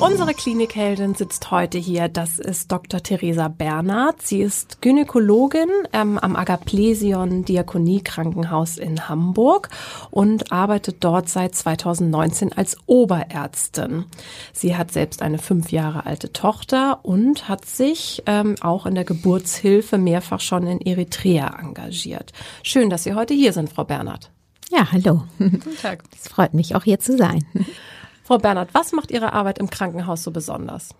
Unsere 0.00 0.32
Klinikheldin 0.32 1.14
sitzt 1.14 1.50
heute 1.50 1.76
hier. 1.76 2.08
Das 2.08 2.38
ist 2.38 2.72
Dr. 2.72 3.02
Theresa 3.02 3.48
Bernhard. 3.48 4.22
Sie 4.22 4.40
ist 4.40 4.80
Gynäkologin 4.80 5.68
ähm, 5.92 6.16
am 6.16 6.36
Agaplesion 6.36 7.44
Diakonie 7.44 8.02
Krankenhaus 8.02 8.78
in 8.78 9.10
Hamburg 9.10 9.68
und 10.10 10.52
arbeitet 10.52 11.04
dort 11.04 11.28
seit 11.28 11.54
2019 11.54 12.54
als 12.54 12.78
Oberärztin. 12.86 14.06
Sie 14.54 14.74
hat 14.74 14.90
selbst 14.90 15.20
eine 15.20 15.36
fünf 15.36 15.70
Jahre 15.70 16.06
alte 16.06 16.32
Tochter 16.32 17.00
und 17.02 17.50
hat 17.50 17.66
sich 17.66 18.22
ähm, 18.24 18.54
auch 18.62 18.86
in 18.86 18.94
der 18.94 19.04
Geburtshilfe 19.04 19.98
mehrfach 19.98 20.40
schon 20.40 20.66
in 20.66 20.80
Eritrea 20.80 21.58
engagiert. 21.60 22.32
Schön, 22.62 22.88
dass 22.88 23.04
Sie 23.04 23.12
heute 23.12 23.34
hier 23.34 23.52
sind, 23.52 23.68
Frau 23.70 23.84
Bernhard. 23.84 24.30
Ja, 24.70 24.90
hallo. 24.92 25.24
Guten 25.38 25.76
Tag. 25.76 26.04
Es 26.16 26.28
freut 26.28 26.54
mich, 26.54 26.74
auch 26.74 26.84
hier 26.84 27.00
zu 27.00 27.18
sein. 27.18 27.44
Frau 28.30 28.38
Bernhard, 28.38 28.72
was 28.74 28.92
macht 28.92 29.10
Ihre 29.10 29.32
Arbeit 29.32 29.58
im 29.58 29.70
Krankenhaus 29.70 30.22
so 30.22 30.30
besonders? 30.30 30.94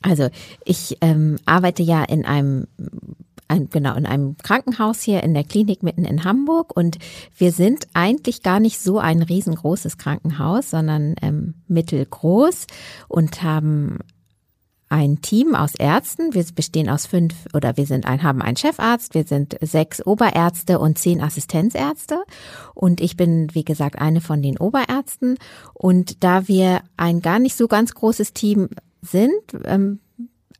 Also 0.00 0.28
ich 0.64 0.96
ähm, 1.00 1.40
arbeite 1.44 1.82
ja 1.82 2.04
in 2.04 2.24
einem 2.24 2.68
ein, 3.48 3.68
genau, 3.68 3.96
in 3.96 4.06
einem 4.06 4.36
Krankenhaus 4.38 5.02
hier 5.02 5.24
in 5.24 5.34
der 5.34 5.42
Klinik 5.42 5.82
mitten 5.82 6.04
in 6.04 6.22
Hamburg 6.22 6.76
und 6.76 6.98
wir 7.36 7.50
sind 7.50 7.88
eigentlich 7.94 8.44
gar 8.44 8.60
nicht 8.60 8.78
so 8.78 9.00
ein 9.00 9.22
riesengroßes 9.22 9.98
Krankenhaus, 9.98 10.70
sondern 10.70 11.16
ähm, 11.20 11.54
mittelgroß 11.66 12.68
und 13.08 13.42
haben 13.42 13.98
ein 14.88 15.22
Team 15.22 15.54
aus 15.54 15.74
Ärzten. 15.74 16.34
Wir 16.34 16.44
bestehen 16.54 16.88
aus 16.88 17.06
fünf 17.06 17.34
oder 17.52 17.76
wir 17.76 17.86
sind 17.86 18.06
ein, 18.06 18.22
haben 18.22 18.42
einen 18.42 18.56
Chefarzt, 18.56 19.14
wir 19.14 19.24
sind 19.24 19.56
sechs 19.60 20.04
Oberärzte 20.06 20.78
und 20.78 20.98
zehn 20.98 21.20
Assistenzärzte. 21.20 22.22
Und 22.74 23.00
ich 23.00 23.16
bin, 23.16 23.48
wie 23.54 23.64
gesagt, 23.64 23.98
eine 23.98 24.20
von 24.20 24.42
den 24.42 24.58
Oberärzten. 24.58 25.38
Und 25.72 26.22
da 26.22 26.48
wir 26.48 26.82
ein 26.96 27.20
gar 27.20 27.38
nicht 27.38 27.56
so 27.56 27.66
ganz 27.68 27.94
großes 27.94 28.32
Team 28.34 28.68
sind, 29.02 29.32
ähm, 29.64 30.00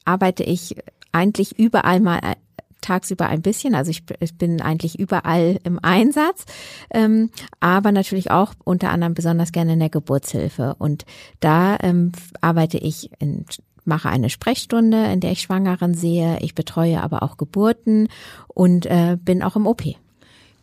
arbeite 0.04 0.42
ich 0.42 0.76
eigentlich 1.12 1.58
überall 1.58 2.00
mal 2.00 2.18
äh, 2.18 2.34
tagsüber 2.80 3.28
ein 3.28 3.42
bisschen. 3.42 3.74
Also 3.74 3.90
ich, 3.90 4.02
ich 4.20 4.36
bin 4.36 4.60
eigentlich 4.60 4.98
überall 4.98 5.58
im 5.64 5.78
Einsatz, 5.82 6.44
ähm, 6.90 7.30
aber 7.60 7.92
natürlich 7.92 8.30
auch 8.30 8.52
unter 8.64 8.90
anderem 8.90 9.14
besonders 9.14 9.52
gerne 9.52 9.74
in 9.74 9.80
der 9.80 9.90
Geburtshilfe. 9.90 10.74
Und 10.78 11.04
da 11.40 11.78
ähm, 11.80 12.12
arbeite 12.40 12.78
ich 12.78 13.10
in 13.20 13.46
mache 13.84 14.08
eine 14.08 14.30
Sprechstunde, 14.30 15.12
in 15.12 15.20
der 15.20 15.32
ich 15.32 15.42
Schwangeren 15.42 15.94
sehe. 15.94 16.38
Ich 16.40 16.54
betreue 16.54 17.02
aber 17.02 17.22
auch 17.22 17.36
Geburten 17.36 18.08
und 18.48 18.86
äh, 18.86 19.16
bin 19.20 19.42
auch 19.42 19.56
im 19.56 19.66
OP. 19.66 19.82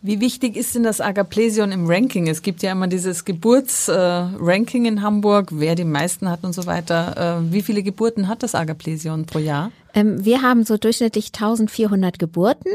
Wie 0.03 0.19
wichtig 0.19 0.58
ist 0.58 0.73
denn 0.73 0.81
das 0.81 1.00
Agaplesion 1.00 1.72
im 1.72 1.86
Ranking? 1.86 2.27
Es 2.27 2.42
gibt 2.42 2.64
ja 2.64 2.72
immer 2.72 2.88
dieses 2.88 3.23
Geburtsranking 3.23 4.86
äh, 4.86 4.88
in 4.88 5.02
Hamburg, 5.03 5.49
wer 5.52 5.75
die 5.75 5.86
meisten 5.86 6.27
hat 6.27 6.44
und 6.44 6.53
so 6.53 6.66
weiter. 6.66 7.43
Äh, 7.45 7.54
wie 7.54 7.61
viele 7.61 7.83
Geburten 7.83 8.27
hat 8.27 8.42
das 8.42 8.55
Agaplesion 8.55 9.27
pro 9.27 9.37
Jahr? 9.37 9.71
Ähm, 9.93 10.26
wir 10.26 10.42
haben 10.42 10.65
so 10.65 10.77
durchschnittlich 10.77 11.27
1400 11.27 12.17
Geburten 12.17 12.71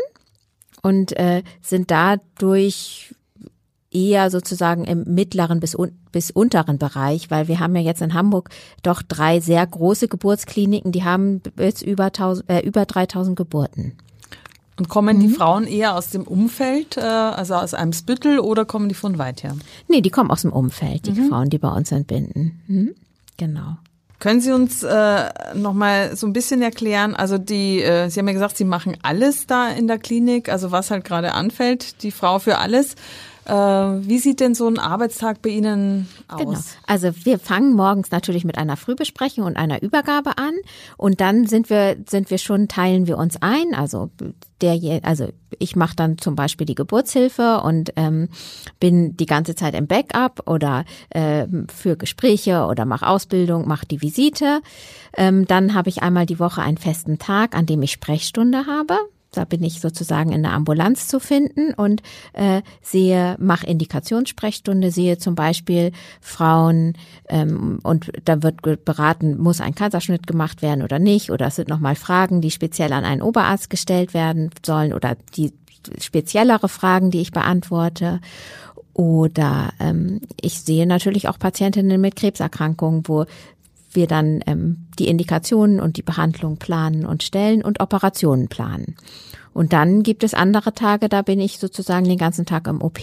und 0.82 1.16
äh, 1.18 1.42
sind 1.62 1.90
dadurch 1.90 3.12
eher 3.96 4.30
sozusagen 4.30 4.84
im 4.84 5.04
mittleren 5.04 5.58
bis, 5.58 5.74
un 5.74 5.92
bis 6.12 6.30
unteren 6.30 6.78
Bereich, 6.78 7.30
weil 7.30 7.48
wir 7.48 7.60
haben 7.60 7.74
ja 7.74 7.82
jetzt 7.82 8.02
in 8.02 8.12
Hamburg 8.12 8.50
doch 8.82 9.02
drei 9.02 9.40
sehr 9.40 9.66
große 9.66 10.08
Geburtskliniken, 10.08 10.92
die 10.92 11.04
haben 11.04 11.40
jetzt 11.58 11.82
über, 11.82 12.06
1000, 12.06 12.50
äh, 12.50 12.60
über 12.60 12.84
3000 12.84 13.36
Geburten. 13.36 13.92
Und 14.78 14.90
kommen 14.90 15.18
die 15.20 15.28
mhm. 15.28 15.34
Frauen 15.34 15.66
eher 15.66 15.94
aus 15.96 16.10
dem 16.10 16.24
Umfeld, 16.24 16.98
äh, 16.98 17.00
also 17.00 17.54
aus 17.54 17.72
einem 17.72 17.94
Spüttel, 17.94 18.38
oder 18.38 18.66
kommen 18.66 18.90
die 18.90 18.94
von 18.94 19.16
weit 19.16 19.42
her? 19.42 19.56
Nee, 19.88 20.02
die 20.02 20.10
kommen 20.10 20.30
aus 20.30 20.42
dem 20.42 20.52
Umfeld, 20.52 21.06
die 21.06 21.12
mhm. 21.12 21.28
Frauen, 21.28 21.48
die 21.48 21.58
bei 21.58 21.70
uns 21.70 21.90
entbinden. 21.92 22.60
Mhm. 22.66 22.94
Genau. 23.38 23.78
Können 24.18 24.40
Sie 24.40 24.52
uns 24.52 24.82
äh, 24.82 25.30
noch 25.54 25.74
mal 25.74 26.16
so 26.16 26.26
ein 26.26 26.32
bisschen 26.32 26.62
erklären? 26.62 27.14
Also 27.14 27.36
die, 27.36 27.82
äh, 27.82 28.08
Sie 28.08 28.18
haben 28.18 28.28
ja 28.28 28.34
gesagt, 28.34 28.56
Sie 28.56 28.64
machen 28.64 28.96
alles 29.02 29.46
da 29.46 29.68
in 29.68 29.86
der 29.86 29.98
Klinik, 29.98 30.48
also 30.48 30.72
was 30.72 30.90
halt 30.90 31.04
gerade 31.04 31.32
anfällt, 31.32 32.02
die 32.02 32.10
Frau 32.10 32.38
für 32.38 32.58
alles. 32.58 32.96
Äh, 33.46 33.52
wie 33.52 34.18
sieht 34.18 34.40
denn 34.40 34.54
so 34.54 34.66
ein 34.66 34.78
Arbeitstag 34.78 35.40
bei 35.40 35.50
Ihnen 35.50 36.08
aus? 36.28 36.40
Genau. 36.40 36.58
Also 36.86 37.10
wir 37.24 37.38
fangen 37.38 37.74
morgens 37.74 38.10
natürlich 38.10 38.44
mit 38.44 38.58
einer 38.58 38.76
Frühbesprechung 38.76 39.44
und 39.44 39.56
einer 39.56 39.82
Übergabe 39.82 40.36
an 40.36 40.52
und 40.96 41.20
dann 41.20 41.46
sind 41.46 41.70
wir 41.70 41.96
sind 42.08 42.30
wir 42.30 42.38
schon 42.38 42.66
teilen 42.66 43.06
wir 43.06 43.18
uns 43.18 43.36
ein. 43.40 43.74
Also 43.74 44.10
der 44.60 45.00
also 45.04 45.28
ich 45.58 45.76
mache 45.76 45.94
dann 45.94 46.18
zum 46.18 46.34
Beispiel 46.34 46.66
die 46.66 46.74
Geburtshilfe 46.74 47.60
und 47.62 47.92
ähm, 47.94 48.28
bin 48.80 49.16
die 49.16 49.26
ganze 49.26 49.54
Zeit 49.54 49.74
im 49.74 49.86
Backup 49.86 50.48
oder 50.48 50.84
äh, 51.10 51.46
für 51.72 51.96
Gespräche 51.96 52.66
oder 52.66 52.84
mache 52.84 53.06
Ausbildung, 53.06 53.68
mache 53.68 53.86
die 53.86 54.02
Visite. 54.02 54.60
Ähm, 55.16 55.46
dann 55.46 55.74
habe 55.74 55.88
ich 55.88 56.02
einmal 56.02 56.26
die 56.26 56.40
Woche 56.40 56.62
einen 56.62 56.78
festen 56.78 57.18
Tag, 57.18 57.54
an 57.54 57.66
dem 57.66 57.82
ich 57.82 57.92
Sprechstunde 57.92 58.66
habe. 58.66 58.98
Da 59.36 59.44
bin 59.44 59.62
ich 59.62 59.80
sozusagen 59.80 60.32
in 60.32 60.42
der 60.42 60.52
Ambulanz 60.52 61.08
zu 61.08 61.20
finden 61.20 61.74
und 61.74 62.02
äh, 62.32 62.62
sehe, 62.80 63.36
mache 63.38 63.66
Indikationssprechstunde, 63.66 64.90
sehe 64.90 65.18
zum 65.18 65.34
Beispiel 65.34 65.92
Frauen 66.20 66.94
ähm, 67.28 67.78
und 67.82 68.10
da 68.24 68.42
wird 68.42 68.62
beraten, 68.84 69.38
muss 69.38 69.60
ein 69.60 69.74
Kaiserschnitt 69.74 70.26
gemacht 70.26 70.62
werden 70.62 70.82
oder 70.82 70.98
nicht, 70.98 71.30
oder 71.30 71.46
es 71.46 71.56
sind 71.56 71.68
nochmal 71.68 71.96
Fragen, 71.96 72.40
die 72.40 72.50
speziell 72.50 72.92
an 72.92 73.04
einen 73.04 73.22
Oberarzt 73.22 73.70
gestellt 73.70 74.14
werden 74.14 74.50
sollen 74.64 74.92
oder 74.92 75.16
die 75.36 75.52
speziellere 76.00 76.68
Fragen, 76.68 77.10
die 77.10 77.20
ich 77.20 77.32
beantworte. 77.32 78.20
Oder 78.92 79.74
ähm, 79.78 80.22
ich 80.40 80.60
sehe 80.62 80.86
natürlich 80.86 81.28
auch 81.28 81.38
Patientinnen 81.38 82.00
mit 82.00 82.16
Krebserkrankungen, 82.16 83.06
wo 83.06 83.26
wir 83.96 84.06
dann 84.06 84.40
ähm, 84.46 84.86
die 84.98 85.08
Indikationen 85.08 85.80
und 85.80 85.96
die 85.96 86.02
Behandlung 86.02 86.58
planen 86.58 87.04
und 87.04 87.22
stellen 87.22 87.62
und 87.62 87.80
Operationen 87.80 88.48
planen. 88.48 88.96
Und 89.52 89.72
dann 89.72 90.02
gibt 90.02 90.22
es 90.22 90.34
andere 90.34 90.74
Tage, 90.74 91.08
da 91.08 91.22
bin 91.22 91.40
ich 91.40 91.58
sozusagen 91.58 92.04
den 92.04 92.18
ganzen 92.18 92.46
Tag 92.46 92.68
im 92.68 92.82
OP. 92.82 93.00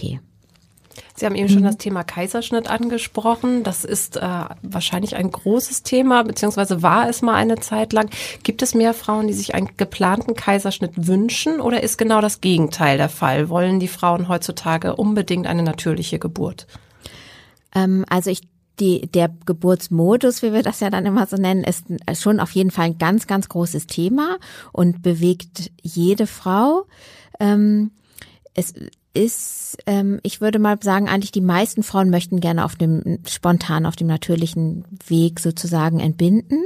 Sie 1.16 1.26
haben 1.26 1.34
eben 1.34 1.48
schon 1.48 1.62
mhm. 1.62 1.66
das 1.66 1.78
Thema 1.78 2.04
Kaiserschnitt 2.04 2.68
angesprochen. 2.68 3.62
Das 3.62 3.84
ist 3.84 4.16
äh, 4.16 4.44
wahrscheinlich 4.62 5.16
ein 5.16 5.30
großes 5.30 5.82
Thema, 5.82 6.22
beziehungsweise 6.22 6.82
war 6.82 7.08
es 7.08 7.22
mal 7.22 7.34
eine 7.34 7.56
Zeit 7.56 7.92
lang. 7.92 8.10
Gibt 8.42 8.62
es 8.62 8.74
mehr 8.74 8.94
Frauen, 8.94 9.26
die 9.26 9.32
sich 9.32 9.54
einen 9.54 9.76
geplanten 9.76 10.34
Kaiserschnitt 10.34 10.92
wünschen 11.06 11.60
oder 11.60 11.82
ist 11.82 11.98
genau 11.98 12.20
das 12.20 12.40
Gegenteil 12.40 12.98
der 12.98 13.08
Fall? 13.08 13.48
Wollen 13.48 13.80
die 13.80 13.88
Frauen 13.88 14.28
heutzutage 14.28 14.96
unbedingt 14.96 15.46
eine 15.46 15.62
natürliche 15.62 16.18
Geburt? 16.18 16.66
Ähm, 17.74 18.04
also 18.08 18.30
ich 18.30 18.42
die, 18.80 19.06
der 19.06 19.30
Geburtsmodus, 19.46 20.42
wie 20.42 20.52
wir 20.52 20.62
das 20.62 20.80
ja 20.80 20.90
dann 20.90 21.06
immer 21.06 21.26
so 21.26 21.36
nennen, 21.36 21.64
ist 21.64 21.86
schon 22.20 22.40
auf 22.40 22.50
jeden 22.52 22.70
Fall 22.70 22.86
ein 22.86 22.98
ganz, 22.98 23.26
ganz 23.26 23.48
großes 23.48 23.86
Thema 23.86 24.38
und 24.72 25.02
bewegt 25.02 25.70
jede 25.82 26.26
Frau. 26.26 26.86
Ähm, 27.38 27.92
es 28.54 28.74
ist, 29.14 29.78
ähm, 29.86 30.18
ich 30.22 30.40
würde 30.40 30.58
mal 30.58 30.76
sagen, 30.82 31.08
eigentlich 31.08 31.32
die 31.32 31.40
meisten 31.40 31.84
Frauen 31.84 32.10
möchten 32.10 32.40
gerne 32.40 32.64
auf 32.64 32.74
dem 32.74 33.20
spontan, 33.26 33.86
auf 33.86 33.96
dem 33.96 34.08
natürlichen 34.08 34.84
Weg 35.06 35.38
sozusagen 35.38 36.00
entbinden. 36.00 36.64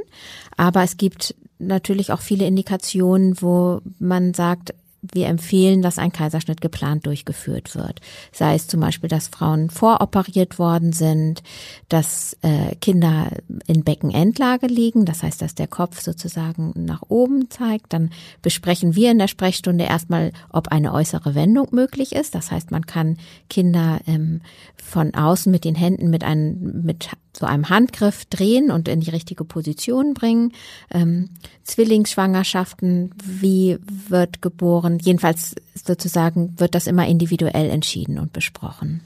Aber 0.56 0.82
es 0.82 0.96
gibt 0.96 1.34
natürlich 1.58 2.10
auch 2.12 2.20
viele 2.20 2.46
Indikationen, 2.46 3.40
wo 3.42 3.80
man 3.98 4.32
sagt, 4.32 4.74
wir 5.14 5.26
empfehlen, 5.26 5.82
dass 5.82 5.98
ein 5.98 6.12
Kaiserschnitt 6.12 6.60
geplant 6.60 7.06
durchgeführt 7.06 7.74
wird. 7.74 8.00
Sei 8.32 8.54
es 8.54 8.68
zum 8.68 8.80
Beispiel, 8.80 9.08
dass 9.08 9.28
Frauen 9.28 9.70
voroperiert 9.70 10.58
worden 10.58 10.92
sind, 10.92 11.42
dass 11.88 12.36
äh, 12.42 12.74
Kinder 12.76 13.30
in 13.66 13.84
Beckenendlage 13.84 14.66
liegen, 14.66 15.04
das 15.04 15.22
heißt, 15.22 15.40
dass 15.42 15.54
der 15.54 15.68
Kopf 15.68 16.00
sozusagen 16.00 16.72
nach 16.74 17.02
oben 17.08 17.50
zeigt. 17.50 17.92
Dann 17.92 18.10
besprechen 18.42 18.94
wir 18.94 19.10
in 19.10 19.18
der 19.18 19.28
Sprechstunde 19.28 19.84
erstmal, 19.84 20.32
ob 20.50 20.68
eine 20.68 20.92
äußere 20.92 21.34
Wendung 21.34 21.68
möglich 21.72 22.14
ist. 22.14 22.34
Das 22.34 22.50
heißt, 22.50 22.70
man 22.70 22.86
kann 22.86 23.18
Kinder 23.48 24.00
ähm, 24.06 24.40
von 24.76 25.14
außen 25.14 25.50
mit 25.50 25.64
den 25.64 25.74
Händen 25.74 26.10
mit 26.10 26.24
einem 26.24 26.82
mit 26.84 27.10
so 27.38 27.46
einem 27.46 27.68
Handgriff 27.68 28.24
drehen 28.26 28.70
und 28.70 28.88
in 28.88 29.00
die 29.00 29.10
richtige 29.10 29.44
Position 29.44 30.14
bringen. 30.14 30.52
Ähm, 30.90 31.30
Zwillingsschwangerschaften, 31.64 33.12
wie 33.22 33.78
wird 34.08 34.42
geboren? 34.42 34.98
Jedenfalls 35.00 35.54
sozusagen 35.74 36.58
wird 36.58 36.74
das 36.74 36.86
immer 36.86 37.06
individuell 37.06 37.70
entschieden 37.70 38.18
und 38.18 38.32
besprochen. 38.32 39.02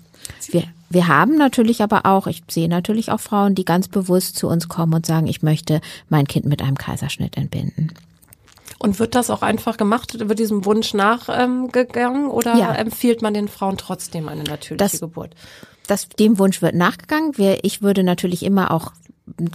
Wir, 0.49 0.65
wir 0.89 1.09
haben 1.09 1.37
natürlich 1.37 1.83
aber 1.83 2.07
auch, 2.07 2.27
ich 2.27 2.43
sehe 2.49 2.69
natürlich 2.69 3.11
auch 3.11 3.21
Frauen, 3.21 3.55
die 3.55 3.65
ganz 3.65 3.89
bewusst 3.89 4.37
zu 4.37 4.49
uns 4.49 4.69
kommen 4.69 4.95
und 4.95 5.07
sagen, 5.07 5.27
ich 5.27 5.43
möchte 5.43 5.81
mein 6.09 6.27
Kind 6.27 6.47
mit 6.47 6.63
einem 6.63 6.79
Kaiserschnitt 6.79 7.37
entbinden. 7.37 7.93
Und 8.79 8.99
wird 8.99 9.15
das 9.15 9.31
auch 9.31 9.43
einfach 9.43 9.77
gemacht, 9.77 10.29
wird 10.29 10.39
diesem 10.39 10.65
Wunsch 10.65 10.93
nachgegangen 10.93 12.25
ähm, 12.25 12.31
oder 12.31 12.57
ja. 12.57 12.75
empfiehlt 12.75 13.23
man 13.23 13.33
den 13.33 13.49
Frauen 13.49 13.77
trotzdem 13.79 14.29
eine 14.29 14.43
natürliche 14.43 14.77
das, 14.77 15.01
Geburt? 15.01 15.35
Das, 15.87 16.09
dem 16.09 16.39
Wunsch 16.39 16.63
wird 16.63 16.75
nachgegangen. 16.75 17.33
Ich 17.63 17.83
würde 17.83 18.05
natürlich 18.05 18.45
immer 18.45 18.71
auch 18.71 18.93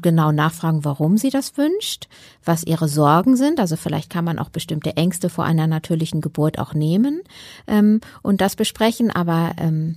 genau 0.01 0.31
nachfragen, 0.31 0.85
warum 0.85 1.18
sie 1.18 1.29
das 1.29 1.57
wünscht, 1.57 2.07
was 2.44 2.63
ihre 2.63 2.88
Sorgen 2.88 3.35
sind. 3.35 3.59
Also 3.59 3.75
vielleicht 3.75 4.09
kann 4.09 4.25
man 4.25 4.39
auch 4.39 4.50
bestimmte 4.50 4.95
Ängste 4.95 5.29
vor 5.29 5.45
einer 5.45 5.68
natürlichen 5.68 6.21
Geburt 6.21 6.59
auch 6.59 6.74
nehmen 6.74 7.21
ähm, 7.68 8.01
und 8.21 8.41
das 8.41 8.56
besprechen. 8.56 9.12
Aber 9.12 9.51
ähm, 9.57 9.95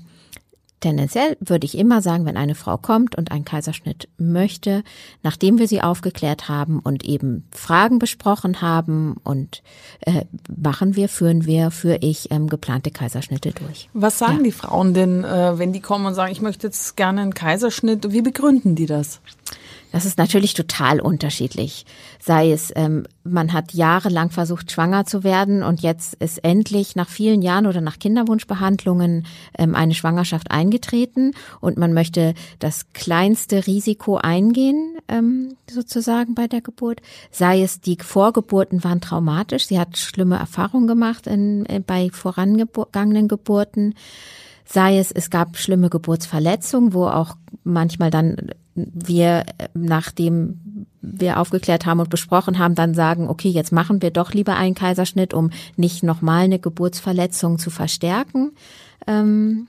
Tendenziell 0.80 1.36
würde 1.40 1.66
ich 1.66 1.76
immer 1.76 2.00
sagen, 2.00 2.24
wenn 2.24 2.38
eine 2.38 2.54
Frau 2.54 2.78
kommt 2.78 3.14
und 3.14 3.30
einen 3.30 3.44
Kaiserschnitt 3.44 4.08
möchte, 4.16 4.82
nachdem 5.22 5.58
wir 5.58 5.68
sie 5.68 5.82
aufgeklärt 5.82 6.48
haben 6.48 6.80
und 6.80 7.04
eben 7.04 7.46
Fragen 7.52 7.98
besprochen 7.98 8.62
haben 8.62 9.16
und 9.22 9.62
äh, 10.00 10.24
machen 10.56 10.96
wir, 10.96 11.10
führen 11.10 11.44
wir, 11.44 11.70
führe 11.70 11.98
ich 12.00 12.30
ähm, 12.30 12.48
geplante 12.48 12.90
Kaiserschnitte 12.90 13.52
durch. 13.52 13.90
Was 13.92 14.18
sagen 14.18 14.38
ja. 14.38 14.44
die 14.44 14.52
Frauen 14.52 14.94
denn, 14.94 15.22
äh, 15.22 15.58
wenn 15.58 15.74
die 15.74 15.80
kommen 15.80 16.06
und 16.06 16.14
sagen, 16.14 16.32
ich 16.32 16.40
möchte 16.40 16.68
jetzt 16.68 16.96
gerne 16.96 17.20
einen 17.20 17.34
Kaiserschnitt? 17.34 18.12
Wie 18.12 18.22
begründen 18.22 18.74
die 18.74 18.86
das? 18.86 19.20
Das 19.92 20.04
ist 20.04 20.18
natürlich 20.18 20.54
total 20.54 21.00
unterschiedlich. 21.00 21.84
Sei 22.20 22.52
es, 22.52 22.72
ähm, 22.76 23.06
man 23.24 23.52
hat 23.52 23.72
jahrelang 23.74 24.30
versucht, 24.30 24.70
schwanger 24.70 25.04
zu 25.04 25.24
werden 25.24 25.62
und 25.62 25.80
jetzt 25.80 26.14
ist 26.14 26.44
endlich 26.44 26.96
nach 26.96 27.08
vielen 27.08 27.42
Jahren 27.42 27.66
oder 27.66 27.80
nach 27.80 27.98
Kinderwunschbehandlungen 27.98 29.26
ähm, 29.58 29.74
eine 29.74 29.94
Schwangerschaft 29.94 30.50
eingetreten 30.50 31.32
und 31.60 31.76
man 31.76 31.92
möchte 31.92 32.34
das 32.58 32.92
kleinste 32.92 33.66
Risiko 33.66 34.16
eingehen, 34.16 34.98
ähm, 35.08 35.56
sozusagen 35.68 36.34
bei 36.34 36.46
der 36.46 36.60
Geburt. 36.60 37.00
Sei 37.30 37.62
es, 37.62 37.80
die 37.80 37.98
Vorgeburten 38.00 38.84
waren 38.84 39.00
traumatisch, 39.00 39.66
sie 39.66 39.78
hat 39.78 39.96
schlimme 39.98 40.36
Erfahrungen 40.36 40.86
gemacht 40.86 41.26
in, 41.26 41.64
in, 41.64 41.84
bei 41.84 42.10
vorangegangenen 42.12 43.28
Geburten 43.28 43.94
sei 44.72 44.98
es, 44.98 45.10
es 45.10 45.30
gab 45.30 45.56
schlimme 45.56 45.90
Geburtsverletzungen, 45.90 46.92
wo 46.92 47.06
auch 47.06 47.36
manchmal 47.64 48.10
dann 48.10 48.52
wir, 48.74 49.44
nachdem 49.74 50.86
wir 51.02 51.40
aufgeklärt 51.40 51.86
haben 51.86 52.00
und 52.00 52.08
besprochen 52.10 52.58
haben, 52.58 52.74
dann 52.74 52.94
sagen, 52.94 53.28
okay, 53.28 53.48
jetzt 53.48 53.72
machen 53.72 54.00
wir 54.00 54.10
doch 54.10 54.32
lieber 54.32 54.56
einen 54.56 54.74
Kaiserschnitt, 54.74 55.34
um 55.34 55.50
nicht 55.76 56.02
nochmal 56.02 56.44
eine 56.44 56.58
Geburtsverletzung 56.58 57.58
zu 57.58 57.70
verstärken. 57.70 58.52
Ähm, 59.06 59.66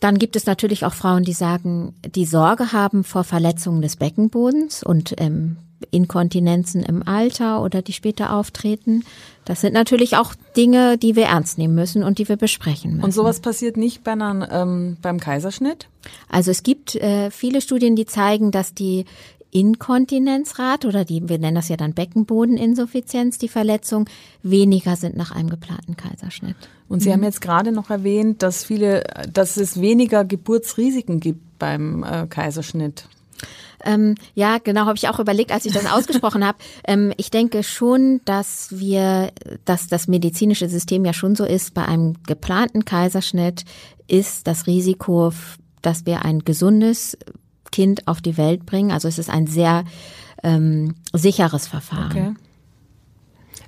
dann 0.00 0.18
gibt 0.18 0.36
es 0.36 0.46
natürlich 0.46 0.84
auch 0.84 0.94
Frauen, 0.94 1.22
die 1.22 1.32
sagen, 1.32 1.94
die 2.04 2.26
Sorge 2.26 2.72
haben 2.72 3.04
vor 3.04 3.24
Verletzungen 3.24 3.80
des 3.80 3.96
Beckenbodens 3.96 4.82
und 4.82 5.14
ähm, 5.18 5.56
Inkontinenzen 5.90 6.82
im 6.82 7.06
Alter 7.06 7.62
oder 7.62 7.82
die 7.82 7.92
später 7.92 8.32
auftreten. 8.32 9.04
Das 9.44 9.60
sind 9.60 9.74
natürlich 9.74 10.16
auch 10.16 10.34
Dinge, 10.56 10.98
die 10.98 11.16
wir 11.16 11.24
ernst 11.24 11.58
nehmen 11.58 11.74
müssen 11.74 12.02
und 12.02 12.18
die 12.18 12.28
wir 12.28 12.36
besprechen 12.36 12.92
müssen. 12.92 13.04
Und 13.04 13.12
sowas 13.12 13.40
passiert 13.40 13.76
nicht 13.76 14.02
bei 14.02 14.12
einer, 14.12 14.50
ähm, 14.50 14.96
beim 15.02 15.20
Kaiserschnitt? 15.20 15.88
Also 16.28 16.50
es 16.50 16.62
gibt 16.62 16.94
äh, 16.96 17.30
viele 17.30 17.60
Studien, 17.60 17.96
die 17.96 18.06
zeigen, 18.06 18.50
dass 18.50 18.74
die 18.74 19.04
Inkontinenzrate 19.50 20.86
oder 20.86 21.04
die, 21.04 21.28
wir 21.28 21.38
nennen 21.38 21.54
das 21.54 21.68
ja 21.68 21.76
dann 21.76 21.94
Beckenbodeninsuffizienz, 21.94 23.38
die 23.38 23.48
Verletzung, 23.48 24.06
weniger 24.42 24.96
sind 24.96 25.16
nach 25.16 25.30
einem 25.30 25.48
geplanten 25.48 25.96
Kaiserschnitt. 25.96 26.56
Und 26.88 27.00
Sie 27.00 27.08
mhm. 27.08 27.14
haben 27.14 27.22
jetzt 27.24 27.40
gerade 27.40 27.72
noch 27.72 27.88
erwähnt, 27.88 28.42
dass 28.42 28.64
viele, 28.64 29.04
dass 29.32 29.56
es 29.56 29.80
weniger 29.80 30.24
Geburtsrisiken 30.24 31.20
gibt 31.20 31.58
beim 31.58 32.02
äh, 32.02 32.26
Kaiserschnitt. 32.26 33.08
Ähm, 33.84 34.14
ja, 34.34 34.58
genau, 34.58 34.86
habe 34.86 34.96
ich 34.96 35.08
auch 35.08 35.20
überlegt, 35.20 35.52
als 35.52 35.64
ich 35.64 35.72
das 35.72 35.86
ausgesprochen 35.92 36.44
habe. 36.44 36.58
Ähm, 36.86 37.12
ich 37.16 37.30
denke 37.30 37.62
schon, 37.62 38.20
dass 38.24 38.68
wir, 38.70 39.32
dass 39.64 39.86
das 39.86 40.08
medizinische 40.08 40.68
System 40.68 41.04
ja 41.04 41.12
schon 41.12 41.36
so 41.36 41.44
ist, 41.44 41.74
bei 41.74 41.84
einem 41.84 42.14
geplanten 42.26 42.84
Kaiserschnitt 42.84 43.64
ist 44.08 44.46
das 44.46 44.66
Risiko, 44.66 45.32
dass 45.82 46.06
wir 46.06 46.24
ein 46.24 46.40
gesundes 46.40 47.16
Kind 47.70 48.08
auf 48.08 48.20
die 48.20 48.36
Welt 48.36 48.66
bringen. 48.66 48.90
Also 48.90 49.08
es 49.08 49.18
ist 49.18 49.30
ein 49.30 49.46
sehr 49.46 49.84
ähm, 50.42 50.94
sicheres 51.12 51.66
Verfahren. 51.66 52.10
Okay. 52.10 52.45